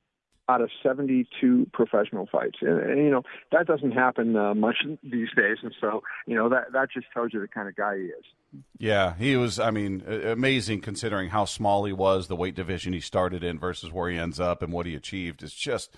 out 0.49 0.61
of 0.63 0.71
72 0.83 1.69
professional 1.73 2.27
fights. 2.27 2.59
And, 2.63 2.81
and 2.81 2.99
you 2.99 3.11
know, 3.11 3.23
that 3.53 3.67
doesn't 3.67 3.93
happen 3.93 4.35
uh, 4.35 4.55
much 4.55 4.77
these 5.03 5.29
days. 5.37 5.59
And 5.63 5.75
so, 5.81 6.03
you 6.27 6.35
know, 6.35 6.49
that, 6.49 6.73
that 6.73 6.91
just 6.91 7.07
tells 7.13 7.33
you 7.33 7.41
the 7.41 7.49
kind 7.49 7.69
of 7.69 7.77
guy 7.77 7.97
he 7.97 8.05
is. 8.05 8.25
Yeah, 8.79 9.15
he 9.17 9.37
was, 9.37 9.61
I 9.61 9.71
mean, 9.71 10.03
amazing 10.07 10.81
considering 10.81 11.29
how 11.29 11.45
small 11.45 11.85
he 11.85 11.93
was, 11.93 12.29
the 12.29 12.37
weight 12.37 12.55
division 12.55 12.95
he 12.95 13.01
started 13.01 13.45
in 13.45 13.59
versus 13.59 13.93
where 13.93 14.09
he 14.11 14.17
ends 14.17 14.41
up 14.41 14.63
and 14.63 14.73
what 14.73 14.87
he 14.87 14.95
achieved. 14.95 15.43
It's 15.43 15.53
just 15.53 15.95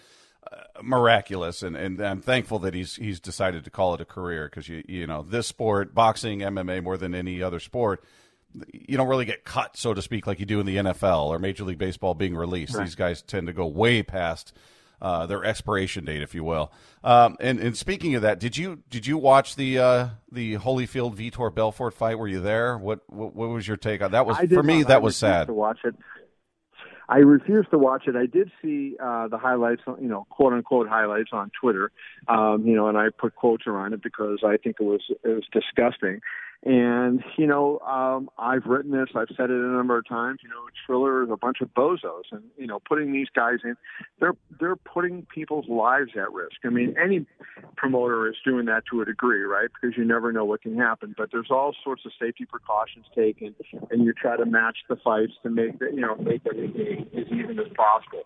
uh, 0.50 0.62
miraculous. 0.82 1.62
And, 1.62 1.76
and 1.76 2.00
I'm 2.00 2.20
thankful 2.20 2.58
that 2.60 2.74
he's, 2.74 2.96
he's 2.96 3.20
decided 3.20 3.62
to 3.64 3.70
call 3.70 3.94
it 3.94 4.00
a 4.00 4.04
career 4.04 4.48
because, 4.48 4.68
you, 4.68 4.82
you 4.88 5.06
know, 5.06 5.22
this 5.22 5.46
sport, 5.46 5.94
boxing, 5.94 6.40
MMA, 6.40 6.82
more 6.82 6.96
than 6.96 7.14
any 7.14 7.40
other 7.40 7.60
sport, 7.60 8.02
you 8.72 8.96
don't 8.96 9.08
really 9.08 9.24
get 9.24 9.44
cut, 9.44 9.76
so 9.76 9.94
to 9.94 10.02
speak, 10.02 10.26
like 10.26 10.40
you 10.40 10.46
do 10.46 10.60
in 10.60 10.66
the 10.66 10.76
NFL 10.76 11.26
or 11.26 11.38
Major 11.38 11.64
League 11.64 11.78
Baseball 11.78 12.14
being 12.14 12.34
released. 12.34 12.74
Right. 12.74 12.84
These 12.84 12.94
guys 12.94 13.22
tend 13.22 13.46
to 13.46 13.52
go 13.52 13.66
way 13.66 14.02
past 14.02 14.52
uh, 15.00 15.26
their 15.26 15.44
expiration 15.44 16.04
date, 16.04 16.22
if 16.22 16.34
you 16.34 16.44
will. 16.44 16.72
Um, 17.02 17.36
and, 17.40 17.58
and 17.60 17.76
speaking 17.76 18.14
of 18.16 18.22
that, 18.22 18.38
did 18.38 18.56
you 18.56 18.82
did 18.90 19.06
you 19.06 19.16
watch 19.16 19.56
the 19.56 19.78
uh, 19.78 20.08
the 20.30 20.56
Holyfield 20.56 21.16
Vitor 21.16 21.54
Belfort 21.54 21.94
fight? 21.94 22.18
Were 22.18 22.28
you 22.28 22.40
there? 22.40 22.76
What, 22.76 23.00
what, 23.08 23.34
what 23.34 23.48
was 23.48 23.66
your 23.66 23.76
take 23.76 24.02
on 24.02 24.12
that? 24.12 24.26
Was 24.26 24.36
for 24.36 24.62
me 24.62 24.82
that 24.82 25.02
was 25.02 25.16
sad 25.16 25.46
to 25.46 25.54
watch 25.54 25.80
it. 25.84 25.94
I 27.08 27.18
refused 27.18 27.72
to 27.72 27.78
watch 27.78 28.06
it. 28.06 28.14
I 28.14 28.26
did 28.26 28.52
see 28.62 28.96
uh, 29.02 29.26
the 29.26 29.36
highlights, 29.36 29.82
you 30.00 30.06
know, 30.06 30.28
quote 30.30 30.52
unquote 30.52 30.88
highlights 30.88 31.30
on 31.32 31.50
Twitter, 31.60 31.90
um, 32.28 32.64
you 32.64 32.76
know, 32.76 32.86
and 32.86 32.96
I 32.96 33.08
put 33.10 33.34
quotes 33.34 33.66
around 33.66 33.94
it 33.94 34.02
because 34.02 34.40
I 34.44 34.56
think 34.56 34.76
it 34.78 34.84
was 34.84 35.02
it 35.24 35.28
was 35.28 35.44
disgusting. 35.52 36.20
And 36.62 37.24
you 37.38 37.46
know, 37.46 37.78
um, 37.80 38.28
I've 38.36 38.66
written 38.66 38.90
this. 38.90 39.08
I've 39.14 39.28
said 39.34 39.48
it 39.48 39.56
a 39.56 39.72
number 39.72 39.96
of 39.96 40.06
times. 40.06 40.40
You 40.42 40.50
know, 40.50 40.66
Triller 40.84 41.24
is 41.24 41.30
a 41.30 41.36
bunch 41.36 41.62
of 41.62 41.72
bozos, 41.72 42.24
and 42.32 42.42
you 42.58 42.66
know, 42.66 42.80
putting 42.86 43.12
these 43.12 43.28
guys 43.34 43.60
in, 43.64 43.76
they're 44.20 44.34
they're 44.58 44.76
putting 44.76 45.26
people's 45.34 45.66
lives 45.68 46.10
at 46.16 46.30
risk. 46.32 46.56
I 46.64 46.68
mean, 46.68 46.94
any 47.02 47.24
promoter 47.78 48.28
is 48.28 48.36
doing 48.44 48.66
that 48.66 48.82
to 48.90 49.00
a 49.00 49.06
degree, 49.06 49.40
right? 49.40 49.70
Because 49.72 49.96
you 49.96 50.04
never 50.04 50.32
know 50.32 50.44
what 50.44 50.60
can 50.60 50.76
happen. 50.76 51.14
But 51.16 51.30
there's 51.32 51.50
all 51.50 51.74
sorts 51.82 52.04
of 52.04 52.12
safety 52.20 52.44
precautions 52.44 53.06
taken, 53.16 53.54
and 53.90 54.04
you 54.04 54.12
try 54.12 54.36
to 54.36 54.44
match 54.44 54.80
the 54.90 54.96
fights 54.96 55.32
to 55.44 55.48
make 55.48 55.78
the, 55.78 55.86
you 55.86 56.02
know 56.02 56.14
make 56.16 56.42
everything 56.46 57.06
as 57.16 57.24
even 57.32 57.58
as 57.58 57.68
possible 57.74 58.24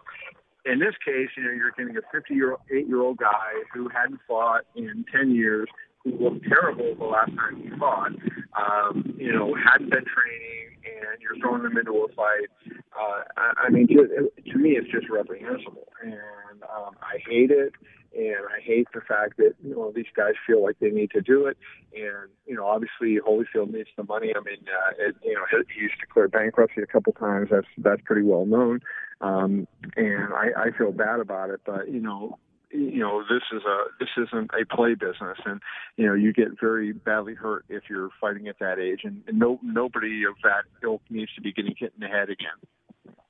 in 0.64 0.78
this 0.78 0.94
case, 1.04 1.28
you 1.36 1.44
know, 1.44 1.50
you're 1.50 1.72
getting 1.72 1.96
a 1.96 2.00
50 2.10 2.34
year, 2.34 2.56
eight 2.72 2.88
year 2.88 3.02
old 3.02 3.18
guy 3.18 3.52
who 3.72 3.88
hadn't 3.88 4.18
fought 4.26 4.62
in 4.74 5.04
10 5.12 5.34
years, 5.34 5.68
who 6.04 6.12
looked 6.18 6.44
terrible 6.46 6.94
the 6.94 7.04
last 7.04 7.32
time 7.36 7.62
he 7.62 7.70
fought, 7.78 8.12
um, 8.56 9.14
you 9.18 9.32
know, 9.32 9.54
hadn't 9.54 9.90
been 9.90 10.04
training, 10.04 10.76
and 10.84 11.20
you're 11.20 11.36
throwing 11.40 11.64
him 11.64 11.76
into 11.76 11.92
a 11.92 12.08
fight. 12.14 12.48
Uh, 12.92 13.22
I, 13.36 13.66
I 13.66 13.70
mean, 13.70 13.88
to, 13.88 14.30
to 14.52 14.58
me, 14.58 14.70
it's 14.70 14.90
just 14.90 15.08
reprehensible, 15.08 15.88
and 16.02 16.62
um, 16.62 16.94
I 17.02 17.18
hate 17.28 17.50
it. 17.50 17.72
and 18.16 18.46
I 18.46 18.60
hate 18.62 18.86
the 18.94 19.00
fact 19.00 19.36
that 19.38 19.54
you 19.62 19.74
know 19.74 19.92
these 19.94 20.06
guys 20.16 20.34
feel 20.46 20.62
like 20.62 20.78
they 20.78 20.90
need 20.90 21.10
to 21.12 21.20
do 21.20 21.46
it. 21.46 21.56
And 21.94 22.30
you 22.46 22.54
know, 22.54 22.66
obviously 22.66 23.18
Holyfield 23.26 23.72
needs 23.72 23.88
the 23.96 24.04
money. 24.04 24.32
I 24.36 24.40
mean, 24.40 24.64
uh, 24.68 25.08
it, 25.08 25.16
you 25.22 25.34
know, 25.34 25.44
he 25.50 25.80
used 25.82 25.94
to 26.00 26.06
declare 26.06 26.28
bankruptcy 26.28 26.82
a 26.82 26.86
couple 26.86 27.12
times. 27.12 27.48
That's 27.50 27.66
that's 27.78 28.02
pretty 28.04 28.22
well 28.22 28.46
known. 28.46 28.80
Um, 29.20 29.66
and 29.96 30.32
I, 30.32 30.48
I 30.56 30.70
feel 30.76 30.92
bad 30.92 31.20
about 31.20 31.50
it, 31.50 31.60
but 31.64 31.90
you 31.90 32.00
know, 32.00 32.38
you 32.70 32.98
know 32.98 33.22
this 33.22 33.42
is 33.52 33.62
a 33.64 33.84
this 33.98 34.08
isn't 34.16 34.50
a 34.58 34.64
play 34.74 34.94
business 34.94 35.38
and 35.44 35.60
you 35.96 36.06
know 36.06 36.14
you 36.14 36.32
get 36.32 36.48
very 36.60 36.92
badly 36.92 37.34
hurt 37.34 37.64
if 37.68 37.84
you're 37.88 38.10
fighting 38.20 38.48
at 38.48 38.58
that 38.58 38.78
age 38.78 39.00
and, 39.04 39.22
no 39.32 39.58
nobody 39.62 40.24
of 40.24 40.34
that 40.42 40.64
ilk 40.82 41.02
needs 41.10 41.32
to 41.34 41.40
be 41.40 41.52
getting 41.52 41.74
hit 41.78 41.92
in 41.96 42.00
the 42.00 42.08
head 42.08 42.30
again 42.30 42.58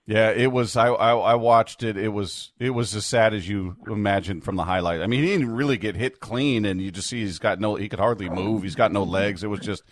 yeah, 0.07 0.31
it 0.31 0.53
was. 0.53 0.77
I, 0.77 0.89
I, 0.89 1.15
I 1.15 1.35
watched 1.37 1.83
it. 1.83 1.97
It 1.97 2.09
was 2.09 2.53
it 2.59 2.71
was 2.71 2.95
as 2.95 3.07
sad 3.07 3.33
as 3.33 3.49
you 3.49 3.77
imagine 3.87 4.43
from 4.43 4.57
the 4.57 4.65
highlight. 4.65 5.01
I 5.01 5.07
mean, 5.07 5.23
he 5.23 5.31
didn't 5.31 5.55
really 5.55 5.79
get 5.79 5.97
hit 5.97 6.21
clean, 6.21 6.67
and 6.67 6.81
you 6.81 6.91
just 6.91 7.09
see 7.09 7.21
he's 7.21 7.39
got 7.39 7.59
no. 7.59 7.77
He 7.77 7.89
could 7.89 8.01
hardly 8.01 8.29
move. 8.29 8.63
He's 8.63 8.75
got 8.75 8.93
no 8.93 9.03
legs. 9.03 9.43
It 9.43 9.47
was 9.47 9.61
just, 9.61 9.83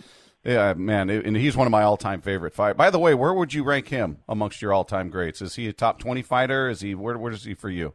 yeah, 0.45 0.75
man. 0.75 1.09
It, 1.09 1.25
and 1.25 1.35
he's 1.35 1.57
one 1.57 1.67
of 1.67 1.71
my 1.71 1.83
all 1.83 1.97
time 1.97 2.21
favorite 2.21 2.53
fight. 2.53 2.77
By 2.77 2.91
the 2.91 2.99
way, 2.99 3.15
where 3.15 3.33
would 3.33 3.55
you 3.55 3.65
rank 3.65 3.89
him 3.89 4.19
amongst 4.29 4.61
your 4.61 4.75
all 4.75 4.85
time 4.85 5.09
greats? 5.09 5.41
Is 5.41 5.55
he 5.55 5.67
a 5.67 5.73
top 5.73 5.99
twenty 5.99 6.21
fighter? 6.21 6.69
Is 6.69 6.83
he 6.83 6.95
where? 6.95 7.17
Where 7.17 7.33
is 7.33 7.45
he 7.45 7.55
for 7.55 7.71
you? 7.71 7.95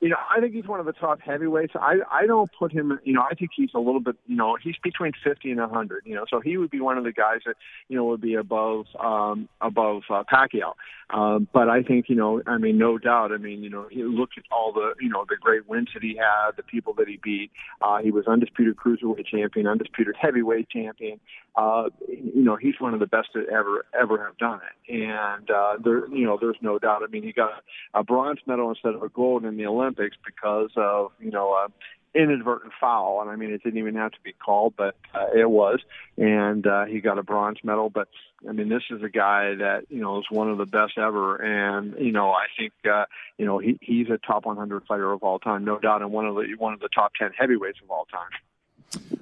You 0.00 0.08
know, 0.08 0.16
I 0.34 0.40
think 0.40 0.54
he's 0.54 0.66
one 0.66 0.78
of 0.78 0.86
the 0.86 0.92
top 0.92 1.20
heavyweights. 1.20 1.72
I 1.74 1.96
I 2.10 2.26
don't 2.26 2.48
put 2.56 2.70
him. 2.72 2.98
You 3.02 3.14
know, 3.14 3.24
I 3.28 3.34
think 3.34 3.50
he's 3.56 3.70
a 3.74 3.80
little 3.80 4.00
bit. 4.00 4.16
You 4.26 4.36
know, 4.36 4.56
he's 4.62 4.76
between 4.82 5.12
fifty 5.24 5.50
and 5.50 5.58
a 5.58 5.66
hundred. 5.66 6.02
You 6.04 6.14
know, 6.14 6.24
so 6.30 6.40
he 6.40 6.56
would 6.56 6.70
be 6.70 6.80
one 6.80 6.98
of 6.98 7.04
the 7.04 7.12
guys 7.12 7.40
that 7.46 7.56
you 7.88 7.96
know 7.96 8.04
would 8.04 8.20
be 8.20 8.34
above 8.34 8.86
um, 9.00 9.48
above 9.60 10.02
uh, 10.08 10.22
Pacquiao. 10.32 10.74
Um, 11.10 11.48
but 11.52 11.68
I 11.68 11.82
think 11.82 12.08
you 12.08 12.14
know, 12.14 12.40
I 12.46 12.58
mean, 12.58 12.78
no 12.78 12.98
doubt. 12.98 13.32
I 13.32 13.38
mean, 13.38 13.64
you 13.64 13.70
know, 13.70 13.88
he 13.90 14.04
look 14.04 14.30
at 14.36 14.44
all 14.52 14.72
the 14.72 14.94
you 15.00 15.08
know 15.08 15.24
the 15.28 15.36
great 15.36 15.68
wins 15.68 15.88
that 15.94 16.02
he 16.02 16.16
had, 16.16 16.52
the 16.56 16.62
people 16.62 16.94
that 16.94 17.08
he 17.08 17.18
beat. 17.20 17.50
Uh, 17.82 17.98
he 17.98 18.12
was 18.12 18.26
undisputed 18.28 18.76
cruiserweight 18.76 19.26
champion, 19.26 19.66
undisputed 19.66 20.14
heavyweight 20.16 20.68
champion. 20.68 21.18
Uh, 21.58 21.88
you 22.06 22.44
know, 22.44 22.54
he's 22.54 22.76
one 22.78 22.94
of 22.94 23.00
the 23.00 23.06
best 23.06 23.32
to 23.32 23.44
ever 23.48 23.84
ever 23.98 24.24
have 24.24 24.38
done 24.38 24.60
it. 24.62 24.94
And 24.94 25.50
uh, 25.50 25.76
there, 25.82 26.06
you 26.08 26.24
know, 26.24 26.38
there's 26.40 26.56
no 26.60 26.78
doubt. 26.78 27.02
I 27.02 27.08
mean, 27.08 27.24
he 27.24 27.32
got 27.32 27.64
a 27.94 28.04
bronze 28.04 28.38
medal 28.46 28.70
instead 28.70 28.94
of 28.94 29.02
a 29.02 29.08
gold 29.08 29.44
in 29.44 29.56
the 29.56 29.66
Olympics 29.66 30.16
because 30.24 30.70
of 30.76 31.10
you 31.18 31.32
know 31.32 31.54
a 31.54 31.66
inadvertent 32.14 32.72
foul. 32.80 33.20
And 33.20 33.28
I 33.28 33.34
mean, 33.34 33.50
it 33.50 33.64
didn't 33.64 33.80
even 33.80 33.96
have 33.96 34.12
to 34.12 34.20
be 34.22 34.32
called, 34.32 34.74
but 34.76 34.94
uh, 35.12 35.26
it 35.36 35.50
was. 35.50 35.80
And 36.16 36.64
uh, 36.64 36.84
he 36.84 37.00
got 37.00 37.18
a 37.18 37.24
bronze 37.24 37.58
medal. 37.64 37.90
But 37.90 38.06
I 38.48 38.52
mean, 38.52 38.68
this 38.68 38.84
is 38.90 39.02
a 39.02 39.08
guy 39.08 39.56
that 39.56 39.86
you 39.88 40.00
know 40.00 40.20
is 40.20 40.26
one 40.30 40.48
of 40.48 40.58
the 40.58 40.66
best 40.66 40.96
ever. 40.96 41.42
And 41.42 41.96
you 41.98 42.12
know, 42.12 42.30
I 42.30 42.46
think 42.56 42.72
uh, 42.88 43.06
you 43.36 43.46
know 43.46 43.58
he 43.58 43.78
he's 43.80 44.10
a 44.10 44.18
top 44.18 44.46
100 44.46 44.86
fighter 44.86 45.10
of 45.10 45.24
all 45.24 45.40
time, 45.40 45.64
no 45.64 45.80
doubt, 45.80 46.02
and 46.02 46.12
one 46.12 46.26
of 46.26 46.36
the 46.36 46.54
one 46.56 46.72
of 46.72 46.78
the 46.78 46.88
top 46.88 47.14
10 47.18 47.32
heavyweights 47.36 47.80
of 47.82 47.90
all 47.90 48.04
time. 48.04 48.30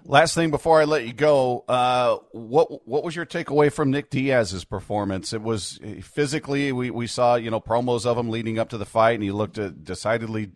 Last 0.04 0.35
thing 0.35 0.52
before 0.52 0.80
I 0.80 0.85
let 0.85 1.06
you 1.06 1.12
go, 1.12 1.64
uh, 1.68 2.18
what 2.30 2.87
what 2.87 3.02
was 3.02 3.16
your 3.16 3.26
takeaway 3.26 3.73
from 3.73 3.90
Nick 3.90 4.11
Diaz's 4.11 4.64
performance? 4.64 5.32
It 5.32 5.42
was 5.42 5.80
physically 6.02 6.70
we, 6.70 6.90
we 6.90 7.08
saw 7.08 7.35
you 7.35 7.50
know 7.50 7.61
promos 7.61 8.06
of 8.06 8.16
him 8.16 8.30
leading 8.30 8.58
up 8.58 8.68
to 8.68 8.78
the 8.78 8.87
fight, 8.87 9.14
and 9.14 9.25
he 9.25 9.32
looked 9.32 9.58
uh, 9.58 9.70
decidedly 9.70 10.52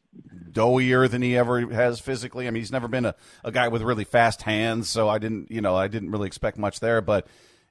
doughier 0.53 1.11
than 1.11 1.23
he 1.23 1.37
ever 1.37 1.69
has 1.73 1.99
physically. 1.99 2.47
I 2.47 2.51
mean, 2.53 2.61
he's 2.61 2.71
never 2.71 2.87
been 2.87 3.07
a, 3.07 3.17
a 3.43 3.51
guy 3.51 3.67
with 3.67 3.83
really 3.83 4.05
fast 4.05 4.43
hands, 4.43 4.89
so 4.89 5.09
I 5.09 5.19
didn't 5.19 5.51
you 5.51 5.61
know 5.61 5.75
I 5.75 5.89
didn't 5.89 6.13
really 6.13 6.29
expect 6.29 6.57
much 6.57 6.79
there, 6.79 7.01
but 7.01 7.27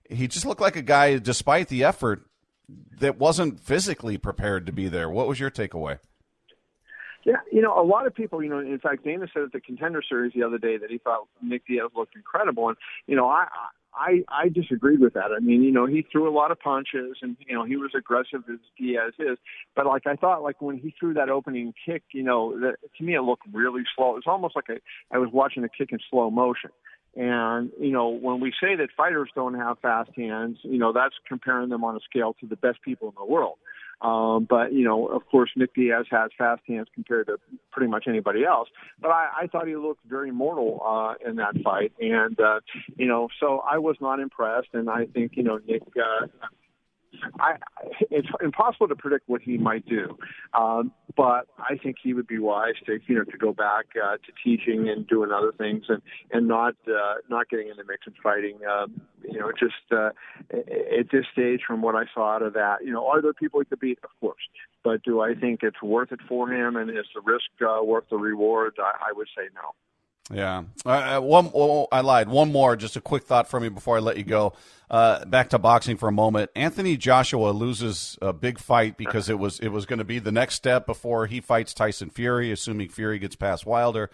he 0.10 0.28
just 0.28 0.46
looked 0.46 0.62
like 0.62 0.76
a 0.76 0.82
guy, 0.82 1.18
despite 1.20 1.70
the 1.70 1.86
effort, 1.86 2.26
that 3.00 3.18
wasn't 3.18 3.60
physically 3.60 4.18
prepared 4.18 4.66
to 4.66 4.74
be 4.74 4.90
there. 4.90 5.10
What 5.10 5.28
was 5.28 5.40
your 5.40 5.52
takeaway? 5.52 6.00
Yeah, 7.26 7.36
you 7.52 7.62
know, 7.62 7.80
a 7.80 7.84
lot 7.84 8.08
of 8.08 8.16
people, 8.16 8.42
you 8.42 8.50
know, 8.50 8.60
in 8.60 8.80
fact, 8.80 9.04
Dana 9.04 9.28
said 9.34 9.44
at 9.44 9.52
the 9.52 9.60
Contender 9.60 10.02
Series 10.08 10.32
the 10.34 10.44
other 10.44 10.58
day 10.58 10.78
that 10.78 10.90
he 10.90 11.00
thought 11.00 11.28
Nick 11.42 11.68
Diaz 11.68 11.90
looked 11.96 12.16
incredible, 12.16 12.70
and 12.70 12.78
you 13.08 13.16
know, 13.16 13.28
I 13.28 13.48
I 13.94 14.24
I 14.30 14.50
disagreed 14.50 15.02
with 15.02 15.14
that. 15.16 15.32
I 15.36 15.40
mean, 15.40 15.62
you 15.62 15.72
know, 15.72 15.86
he 15.86 16.06
threw 16.10 16.30
a 16.30 16.34
lot 16.34 16.52
of 16.52 16.60
punches, 16.60 17.18
and 17.22 17.36
you 17.46 17.54
know, 17.54 17.66
he 17.66 17.76
was 17.76 17.92
aggressive 17.96 18.44
as 18.50 18.60
Diaz 18.78 19.14
is, 19.20 19.38
but 19.76 19.86
like 19.86 20.08
I 20.08 20.16
thought, 20.16 20.44
like 20.44 20.62
when 20.62 20.78
he 20.78 20.94
threw 20.98 21.14
that 21.16 21.30
opening 21.30 21.74
kick, 21.86 22.04
you 22.14 22.24
know, 22.24 22.58
that, 22.60 22.78
to 22.98 23.04
me 23.04 23.16
it 23.16 23.22
looked 23.22 23.44
really 23.52 23.84
slow. 23.96 24.12
It 24.12 24.16
was 24.16 24.24
almost 24.26 24.56
like 24.56 24.70
a, 24.70 24.80
I 25.14 25.18
was 25.18 25.30
watching 25.34 25.64
a 25.64 25.70
kick 25.70 25.92
in 25.92 26.00
slow 26.10 26.30
motion. 26.30 26.72
And, 27.16 27.72
you 27.80 27.92
know, 27.92 28.10
when 28.10 28.40
we 28.40 28.54
say 28.62 28.76
that 28.76 28.90
fighters 28.96 29.30
don't 29.34 29.56
have 29.56 29.80
fast 29.80 30.12
hands, 30.16 30.60
you 30.62 30.78
know, 30.78 30.94
that's 30.94 31.16
comparing 31.28 31.70
them 31.70 31.84
on 31.84 31.96
a 31.96 32.00
scale 32.08 32.36
to 32.40 32.46
the 32.46 32.56
best 32.56 32.82
people 32.84 33.10
in 33.10 33.16
the 33.18 33.26
world. 33.26 33.58
Um, 34.02 34.48
but 34.50 34.72
you 34.72 34.86
know, 34.86 35.08
of 35.08 35.26
course, 35.28 35.50
Nick 35.56 35.74
Diaz 35.74 36.06
has 36.12 36.32
fast 36.38 36.62
hands 36.68 36.88
compared 36.94 37.28
to 37.28 37.38
pretty 37.72 37.90
much 37.90 38.06
anybody 38.08 38.46
else. 38.46 38.70
But 39.02 39.12
I, 39.12 39.30
I 39.42 39.48
thought 39.48 39.68
he 39.68 39.76
looked 39.76 40.06
very 40.06 40.32
mortal 40.32 40.82
uh, 40.86 41.30
in 41.30 41.36
that 41.38 41.56
fight, 41.64 41.92
and 42.00 42.40
uh, 42.40 42.62
you 42.96 43.08
know, 43.08 43.28
so 43.40 43.62
I 43.70 43.78
was 43.78 43.98
not 44.00 44.20
impressed. 44.20 44.70
And 44.74 44.90
I 44.90 45.06
think 45.06 45.34
you 45.36 45.44
know 45.44 45.60
Nick 45.68 45.84
uh, 45.98 46.28
I, 47.40 47.56
it's 48.12 48.28
impossible 48.42 48.88
to 48.88 48.96
predict 48.96 49.28
what 49.28 49.42
he 49.42 49.58
might 49.58 49.86
do, 49.86 50.18
um, 50.54 50.92
but 51.16 51.48
I 51.58 51.78
think 51.82 51.98
he 52.02 52.14
would 52.14 52.28
be 52.28 52.40
wise 52.40 52.76
to 52.86 53.00
you 53.08 53.16
know 53.16 53.24
to 53.24 53.38
go 53.38 53.54
back 53.54 53.86
uh, 54.02 54.18
to 54.18 54.32
teaching 54.44 54.90
and 54.90 55.08
doing 55.08 55.32
other 55.32 55.52
things 55.52 55.86
and 55.90 56.02
and 56.32 56.48
not 56.48 56.76
uh, 56.88 57.16
not 57.30 57.50
getting 57.50 57.70
into 57.70 57.82
and 57.82 58.16
fighting. 58.22 58.60
Um, 58.70 59.02
you 59.24 59.40
know, 59.40 59.52
just 59.52 59.74
uh, 59.92 60.10
at 60.52 61.12
this 61.12 61.26
stage, 61.32 61.62
from 61.66 61.82
what 61.82 61.96
I 61.96 62.04
saw 62.14 62.36
out 62.36 62.42
of 62.42 62.54
that, 62.54 62.78
you 62.84 62.92
know, 62.92 63.08
are 63.08 63.22
there 63.22 63.34
people 63.34 63.60
he 63.60 63.66
could 63.66 63.80
beat? 63.80 64.00
Of 64.04 64.12
course, 64.20 64.42
but 64.84 65.04
do 65.04 65.22
I 65.22 65.34
think 65.34 65.62
it's 65.64 65.82
worth 65.82 66.12
it 66.12 66.20
for 66.28 66.52
him 66.52 66.76
and 66.76 66.90
is 66.90 67.06
the 67.14 67.22
risk 67.22 67.50
uh, 67.62 67.84
worth 67.84 68.06
the 68.10 68.18
reward? 68.18 68.76
I, 68.80 69.10
I 69.10 69.14
would 69.14 69.28
say 69.36 69.44
no. 69.54 69.74
Yeah. 70.32 70.64
Uh, 70.86 71.20
one, 71.20 71.52
oh, 71.54 71.88
I 71.92 72.02
lied. 72.02 72.30
One 72.30 72.52
more, 72.52 72.76
just 72.76 72.96
a 72.96 73.02
quick 73.02 73.24
thought 73.24 73.50
from 73.50 73.64
me 73.64 73.70
before 73.70 73.98
I 73.98 74.00
let 74.00 74.18
you 74.18 74.24
go. 74.24 74.54
Uh, 74.90 75.24
back 75.26 75.50
to 75.50 75.60
boxing 75.60 75.98
for 75.98 76.10
a 76.10 76.12
moment. 76.12 76.50
Anthony 76.56 76.98
Joshua 76.98 77.52
loses 77.52 78.18
a 78.22 78.34
big 78.34 78.58
fight 78.58 78.98
because 78.98 79.30
it 79.30 79.38
was 79.38 79.60
it 79.60 79.70
was 79.70 79.86
going 79.86 80.00
to 80.00 80.06
be 80.06 80.18
the 80.20 80.32
next 80.32 80.56
step 80.56 80.86
before 80.86 81.28
he 81.28 81.42
fights 81.42 81.74
Tyson 81.74 82.10
Fury, 82.10 82.52
assuming 82.52 82.90
Fury 82.90 83.20
gets 83.20 83.36
past 83.36 83.66
Wilder, 83.66 84.10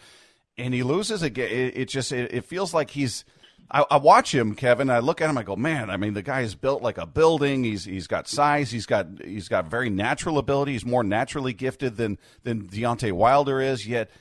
and 0.58 0.74
he 0.74 0.84
loses 0.84 1.22
again. 1.22 1.50
It, 1.50 1.78
it 1.78 1.86
just 1.90 2.12
it, 2.12 2.34
it, 2.34 2.46
feels 2.46 2.74
like 2.74 2.90
he's. 2.90 3.24
I, 3.72 3.86
I, 3.90 3.98
watch 3.98 4.36
him, 4.36 4.54
Kevin. 4.54 4.90
I 4.90 5.00
look 5.00 5.22
at 5.22 5.30
him. 5.30 5.38
I 5.38 5.44
go, 5.44 5.56
man. 5.56 5.90
I 5.90 5.98
mean, 5.98 6.14
the 6.14 6.22
guy 6.22 6.42
is 6.42 6.56
built 6.56 6.84
like 6.84 6.98
a 6.98 7.06
building. 7.06 7.64
He's 7.64 7.86
he's 7.86 8.08
got 8.08 8.28
size. 8.28 8.70
He's 8.70 8.86
got 8.86 9.08
he's 9.24 9.48
got 9.48 9.68
very 9.68 9.90
natural 9.90 10.38
ability. 10.38 10.74
He's 10.74 10.86
more 10.86 11.04
naturally 11.04 11.54
gifted 11.54 11.96
than 11.96 12.20
than 12.44 12.68
Deontay 12.68 13.14
Wilder 13.14 13.62
is. 13.62 13.88
Yet 13.88 14.12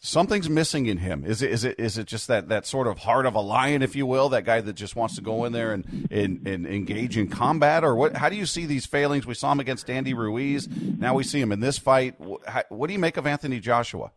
something's 0.00 0.48
missing 0.48 0.86
in 0.86 0.98
him. 0.98 1.24
Is 1.24 1.42
it 1.42 1.50
is 1.50 1.64
it 1.64 1.78
is 1.78 1.98
it 1.98 2.06
just 2.06 2.28
that 2.28 2.48
that 2.48 2.66
sort 2.66 2.86
of 2.86 2.98
heart 2.98 3.26
of 3.26 3.34
a 3.34 3.40
lion, 3.40 3.82
if 3.82 3.96
you 3.96 4.06
will, 4.06 4.28
that 4.30 4.44
guy 4.44 4.60
that 4.60 4.74
just 4.74 4.96
wants 4.96 5.16
to 5.16 5.22
go 5.22 5.44
in 5.44 5.52
there 5.52 5.72
and 5.72 6.08
and, 6.10 6.46
and 6.46 6.66
engage 6.66 7.16
in 7.16 7.28
combat, 7.28 7.84
or 7.84 7.94
what? 7.94 8.16
How 8.16 8.28
do 8.28 8.36
you 8.36 8.46
see 8.46 8.66
these 8.66 8.86
failings? 8.86 9.26
We 9.26 9.34
saw 9.34 9.52
him 9.52 9.60
against 9.60 9.88
Andy 9.90 10.14
Ruiz. 10.14 10.68
Now 10.68 11.14
we 11.14 11.24
see 11.24 11.40
him 11.40 11.52
in 11.52 11.60
this 11.60 11.78
fight. 11.78 12.14
What 12.18 12.86
do 12.86 12.92
you 12.92 12.98
make 12.98 13.16
of 13.16 13.26
Anthony 13.26 13.60
Joshua? 13.60 14.12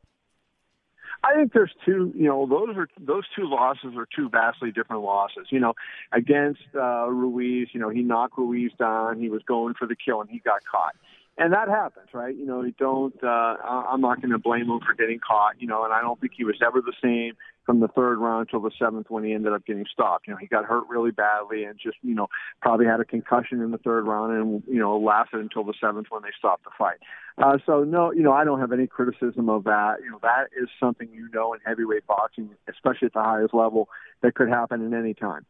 I 1.22 1.36
think 1.36 1.52
there's 1.52 1.74
two, 1.86 2.14
you 2.16 2.28
know, 2.28 2.48
those 2.48 2.78
are 2.78 2.88
those 2.98 3.26
two 3.36 3.44
losses 3.44 3.94
are 3.98 4.08
two 4.16 4.30
vastly 4.30 4.72
different 4.72 5.04
losses. 5.04 5.48
You 5.50 5.60
know, 5.60 5.74
against 6.14 6.62
uh, 6.74 7.10
Ruiz, 7.10 7.68
you 7.74 7.80
know, 7.80 7.90
he 7.90 8.02
knocked 8.02 8.38
Ruiz 8.38 8.72
down. 8.80 9.20
He 9.20 9.30
was 9.30 9.42
going 9.44 9.74
for 9.74 9.86
the 9.86 9.96
kill 9.96 10.22
and 10.22 10.30
he 10.30 10.40
got 10.40 10.62
caught 10.70 10.96
and 11.40 11.54
that 11.54 11.70
happens, 11.70 12.10
right? 12.14 12.36
You 12.36 12.46
know, 12.46 12.64
you 12.64 12.74
don't. 12.78 13.16
Uh, 13.24 13.56
I'm 13.64 14.02
not 14.02 14.22
going 14.22 14.32
to 14.32 14.38
blame 14.38 14.70
him 14.70 14.80
for 14.86 14.94
getting 14.94 15.20
caught. 15.20 15.60
You 15.60 15.68
know, 15.68 15.86
and 15.86 15.94
I 15.94 16.02
don't 16.02 16.20
think 16.20 16.34
he 16.36 16.44
was 16.44 16.58
ever 16.62 16.82
the 16.82 16.94
same 17.02 17.34
from 17.66 17.80
the 17.80 17.88
third 17.88 18.18
round 18.18 18.50
till 18.50 18.60
the 18.60 18.72
seventh 18.78 19.10
when 19.10 19.24
he 19.24 19.32
ended 19.32 19.54
up 19.54 19.66
getting 19.66 19.86
stopped. 19.92 20.28
You 20.28 20.34
know, 20.34 20.38
he 20.38 20.48
got 20.48 20.66
hurt 20.66 20.84
really 20.90 21.12
badly 21.12 21.64
and 21.64 21.80
just 21.82 21.96
you 22.02 22.14
know 22.14 22.28
probably 22.62 22.86
had 22.86 23.00
a 23.00 23.06
concussion 23.06 23.62
in 23.62 23.72
the 23.72 23.78
third 23.78 24.06
round 24.06 24.34
and 24.34 24.64
you 24.68 24.80
know 24.80 24.98
lasted 24.98 25.40
until 25.40 25.64
the 25.64 25.74
seventh 25.80 26.08
when 26.10 26.24
they 26.24 26.30
stopped 26.38 26.66
the 26.66 26.72
fight. 26.78 26.98
Uh, 27.38 27.58
so 27.66 27.86
no, 27.86 28.12
you 28.12 28.22
know, 28.22 28.34
I 28.34 28.44
don't 28.44 28.60
have 28.60 28.74
any 28.74 28.86
criticism 28.86 29.48
of 29.48 29.64
that. 29.64 29.98
You 30.04 30.12
know, 30.12 30.20
that 30.22 30.48
is 30.62 30.68
something 30.78 31.08
you 31.14 31.30
know 31.34 31.54
in 31.54 31.62
heavyweight 31.66 32.06
boxing, 32.06 32.50
especially 32.70 33.06
at 33.06 33.14
the 33.14 33.24
highest 33.24 33.54
level, 33.54 33.88
that 34.24 34.36
could 34.36 34.50
happen 34.50 34.86
at 34.86 35.00
any 35.00 35.14
time. 35.14 35.46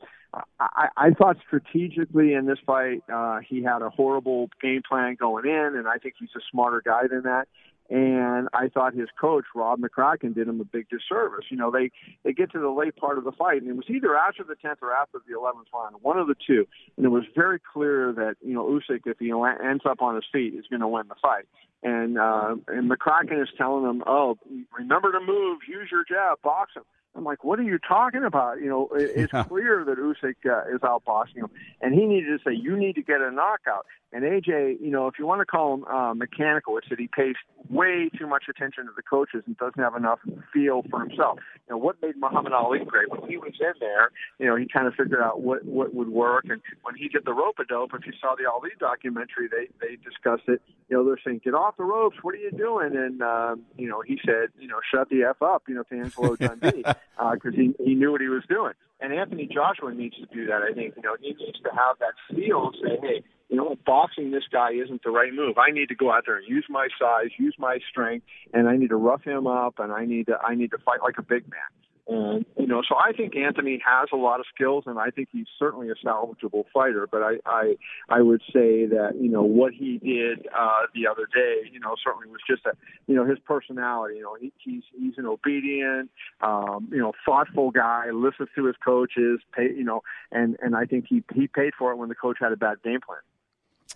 I, 0.59 0.89
I 0.95 1.09
thought 1.12 1.38
strategically 1.45 2.33
in 2.33 2.45
this 2.45 2.59
fight, 2.65 3.01
uh, 3.12 3.39
he 3.48 3.63
had 3.63 3.81
a 3.81 3.89
horrible 3.89 4.50
game 4.62 4.81
plan 4.88 5.15
going 5.19 5.45
in, 5.45 5.75
and 5.75 5.88
I 5.88 5.98
think 5.98 6.15
he's 6.19 6.29
a 6.36 6.41
smarter 6.51 6.81
guy 6.86 7.07
than 7.07 7.24
that. 7.24 7.48
And 7.89 8.50
I 8.53 8.67
thought 8.67 8.93
his 8.93 9.09
coach 9.19 9.45
Rob 9.55 9.79
McCracken 9.79 10.36
did 10.36 10.48
him 10.48 10.62
a 10.62 10.63
big 10.63 10.88
disservice. 10.89 11.45
You 11.50 11.57
know, 11.57 11.71
they 11.71 11.89
they 12.24 12.33
get 12.33 12.51
to 12.51 12.59
the 12.59 12.69
late 12.69 12.95
part 12.95 13.17
of 13.17 13.24
the 13.24 13.31
fight, 13.31 13.63
and 13.63 13.71
it 13.71 13.75
was 13.75 13.86
either 13.89 14.15
after 14.15 14.43
the 14.43 14.53
tenth 14.53 14.79
or 14.83 14.93
after 14.93 15.17
the 15.27 15.36
eleventh 15.36 15.69
round, 15.74 15.95
one 16.03 16.19
of 16.19 16.27
the 16.27 16.36
two. 16.45 16.67
And 16.98 17.05
it 17.05 17.09
was 17.09 17.24
very 17.36 17.59
clear 17.74 18.13
that 18.13 18.36
you 18.45 18.53
know 18.53 18.65
Usyk, 18.65 19.01
if 19.07 19.17
he 19.17 19.31
ends 19.31 19.83
up 19.89 20.03
on 20.03 20.13
his 20.13 20.25
feet, 20.31 20.53
is 20.53 20.67
going 20.69 20.81
to 20.81 20.88
win 20.88 21.07
the 21.07 21.15
fight. 21.19 21.45
And 21.81 22.19
uh, 22.19 22.57
and 22.67 22.91
McCracken 22.91 23.41
is 23.41 23.50
telling 23.57 23.89
him, 23.89 24.03
"Oh, 24.05 24.38
remember 24.77 25.12
to 25.12 25.19
move, 25.19 25.62
use 25.67 25.89
your 25.91 26.03
jab, 26.07 26.43
box 26.43 26.74
him." 26.75 26.83
I'm 27.16 27.24
like, 27.24 27.44
what 27.44 27.60
are 27.60 27.63
you 27.63 27.80
talking 27.80 28.24
about? 28.24 28.62
You 28.62 28.70
know, 28.70 28.89
it, 28.96 29.12
it's 29.16 29.34
Yeah. 29.34 29.44
clear 29.44 29.84
that 29.86 29.98
Usyk 29.98 30.36
uh, 30.46 30.74
is 30.74 30.82
outboxing 30.82 31.38
him, 31.38 31.50
and 31.82 31.94
he 31.94 32.06
needed 32.06 32.38
to 32.38 32.44
say, 32.44 32.56
you 32.56 32.78
need 32.78 32.96
to 32.96 33.01
get 33.01 33.22
a 33.22 33.32
knockout. 33.32 33.86
And 34.12 34.24
AJ, 34.24 34.82
you 34.82 34.89
know, 34.89 35.08
if 35.08 35.20
you 35.20 35.28
want 35.28 35.42
to 35.42 35.46
call 35.46 35.75
him 35.75 35.84
uh, 35.86 36.13
mechanical, 36.16 36.78
it's 36.78 36.89
that 36.89 37.00
he 37.00 37.08
pays 37.08 37.36
way 37.70 38.10
too 38.18 38.25
much 38.25 38.46
attention 38.50 38.86
to 38.86 38.92
the 38.96 39.04
coaches 39.04 39.44
and 39.46 39.56
doesn't 39.58 39.80
have 39.80 39.96
enough 39.96 40.20
feel 40.51 40.82
for 40.89 41.01
himself. 41.01 41.38
You 41.68 41.75
know, 41.75 41.78
what 41.78 42.01
made 42.01 42.18
Muhammad 42.18 42.51
Ali 42.54 42.80
great 42.86 43.12
when 43.12 43.30
he 43.30 43.38
was 43.38 43.54
in 43.60 43.74
there, 43.80 44.12
you 44.39 44.48
know, 44.48 44.56
he 44.56 44.68
kind 44.68 44.88
of 44.88 44.96
figured 44.96 45.22
out 45.22 45.42
what 45.42 45.63
what 45.63 45.94
would 45.94 46.10
work. 46.10 46.46
And 46.50 46.60
when 46.82 46.96
he 46.96 47.08
did 47.08 47.24
the 47.25 47.34
rope 47.34 47.60
a 47.60 47.66
dope, 47.66 47.92
if 47.94 48.08
you 48.08 48.13
saw 48.20 48.34
the 48.36 48.50
Ali 48.50 48.72
documentary, 48.80 49.48
they 49.48 49.68
they 49.80 49.96
discussed 49.98 50.48
it. 50.48 50.62
You 50.89 50.98
know, 50.98 51.06
they're 51.06 51.20
saying, 51.24 51.42
"Get 51.44 51.54
off 51.54 51.78
the 51.78 51.84
ropes! 51.84 52.18
What 52.24 52.34
are 52.34 52.39
you 52.39 52.51
doing?" 52.51 52.96
And 52.96 53.22
um, 53.22 53.62
you 53.78 53.88
know, 53.88 54.01
he 54.01 54.20
said, 54.25 54.50
"You 54.60 54.70
know, 54.70 54.80
shut 54.92 55.10
the 55.10 55.24
f 55.24 55.42
up," 55.44 55.63
you 55.68 55.75
know, 55.75 55.84
to 55.84 55.96
Angelo 55.96 56.36
Dundee, 56.36 56.84
because 57.34 57.54
he 57.54 57.75
he 57.84 57.94
knew 57.94 58.12
what 58.12 58.22
he 58.22 58.28
was 58.28 58.44
doing. 58.50 58.74
And 59.01 59.13
Anthony 59.13 59.48
Joshua 59.48 59.94
needs 59.94 60.15
to 60.18 60.25
do 60.25 60.46
that. 60.48 60.62
I 60.62 60.74
think 60.74 60.96
you 60.98 61.01
know 61.01 61.15
he 61.20 61.29
needs 61.29 61.60
to 61.63 61.70
have 61.70 61.98
that 62.00 62.13
feel, 62.29 62.72
say, 62.84 62.98
"Hey, 63.01 63.24
you 63.48 63.56
know, 63.56 63.77
boxing 63.86 64.32
this 64.32 64.44
guy 64.51 64.72
isn't 64.72 65.03
the 65.03 65.10
right 65.10 65.34
move. 65.34 65.58
I 65.58 65.72
need 65.72 65.88
to 65.89 65.96
go 65.96 66.12
out 66.12 66.24
there 66.25 66.38
and 66.38 66.48
use 66.48 66.65
my 66.70 66.89
size, 67.00 67.29
use 67.38 67.56
my 67.58 67.79
strength, 67.89 68.25
and 68.53 68.68
I 68.68 68.75
need 68.75 68.89
to 68.89 68.98
rough 68.98 69.24
him 69.24 69.48
up, 69.48 69.79
and 69.79 69.91
I 69.91 70.06
need 70.06 70.27
to 70.27 70.38
I 70.38 70.56
need 70.56 70.72
to 70.72 70.77
fight 70.79 71.01
like 71.01 71.18
a 71.18 71.24
big 71.24 71.50
man." 71.50 71.62
And 72.10 72.44
you 72.58 72.66
know, 72.66 72.82
so 72.88 72.96
I 72.96 73.12
think 73.13 73.36
Anthony 73.36 73.80
has 73.86 74.10
a 74.12 74.16
lot 74.16 74.39
of 74.39 74.48
skills, 74.54 74.86
and 74.88 74.98
I 74.98 75.12
think 75.12 75.30
he's 75.32 75.46
certainly 75.60 75.89
a 75.89 75.96
salvageable 76.06 76.63
fighter. 76.74 77.08
But 77.10 77.22
I, 77.22 77.36
I, 77.46 77.75
I 78.10 78.22
would 78.22 78.42
say 78.51 78.88
that 78.88 79.13
you 79.20 79.30
know 79.30 79.44
what 79.44 79.74
he 79.74 80.00
did 80.00 80.48
uh, 80.48 80.88
the 80.96 81.06
other 81.06 81.28
day, 81.32 81.70
you 81.72 81.80
know, 81.80 81.96
certainly 82.04 82.28
was 82.28 82.42
just 82.50 82.66
a, 82.66 82.72
you 83.06 83.16
know, 83.16 83.25
his 83.25 83.38
personality. 83.46 84.16
You 84.16 84.24
know, 84.24 84.36
he, 84.42 84.51
he's 84.58 84.84
he's 84.98 85.13
an 85.18 85.28
obedient, 85.28 86.10
um, 86.42 86.89
you 86.92 86.98
know, 86.98 87.13
thoughtful 87.24 87.70
guy, 87.70 88.10
listens 88.12 88.50
to 88.56 88.66
his 88.66 88.75
coaches, 88.84 89.39
pay, 89.56 89.72
you 89.72 89.84
know, 89.84 90.01
and 90.32 90.58
and 90.63 90.75
I 90.75 90.86
think 90.86 91.06
he 91.08 91.24
he 91.36 91.48
paid 91.48 91.74
for 91.78 91.92
it 91.92 91.98
when 91.98 92.10
the 92.10 92.16
coach 92.16 92.38
had 92.42 92.51
a 92.51 92.58
bad 92.58 92.82
game 92.84 93.01
plan. 93.06 93.20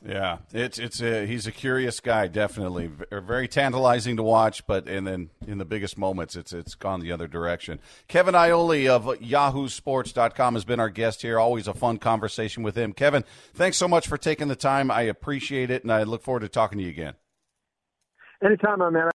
Yeah, 0.06 0.40
it's 0.54 0.80
it's 0.80 1.02
a, 1.02 1.26
he's 1.26 1.48
a 1.48 1.52
curious 1.52 2.02
guy, 2.02 2.28
definitely 2.28 2.92
er, 3.10 3.22
very 3.22 3.48
tantalizing 3.48 4.18
to 4.18 4.24
watch. 4.24 4.68
But 4.68 4.88
and 4.88 5.08
then 5.08 5.30
in 5.48 5.60
the 5.60 5.66
biggest 5.66 5.98
moments, 5.98 6.36
it's 6.36 6.52
it's 6.52 6.76
gone 6.76 7.00
the 7.00 7.14
other 7.14 7.28
direction. 7.28 7.80
Kevin 8.10 8.36
Iole 8.36 8.90
of 8.90 9.06
YahooSports.com 9.06 10.56
has 10.56 10.66
been 10.66 10.82
our 10.82 10.90
guest 10.90 11.22
here. 11.22 11.40
Always 11.40 11.70
a 11.70 11.74
fun 11.74 12.00
conversation 12.00 12.64
with 12.64 12.76
him. 12.76 12.92
Kevin, 12.92 13.24
thanks 13.54 13.78
so 13.78 13.88
much 13.88 14.08
for 14.08 14.18
taking 14.18 14.50
the 14.50 14.58
time. 14.58 14.92
I 14.92 15.04
appreciate 15.04 15.72
it, 15.72 15.84
and 15.84 15.92
I 15.92 16.04
look 16.04 16.22
forward 16.22 16.42
to 16.42 16.50
talking 16.50 16.80
to 16.80 16.84
you 16.84 16.90
again. 16.90 17.14
Anytime, 18.44 18.80
my 18.80 18.90
man. 18.90 19.08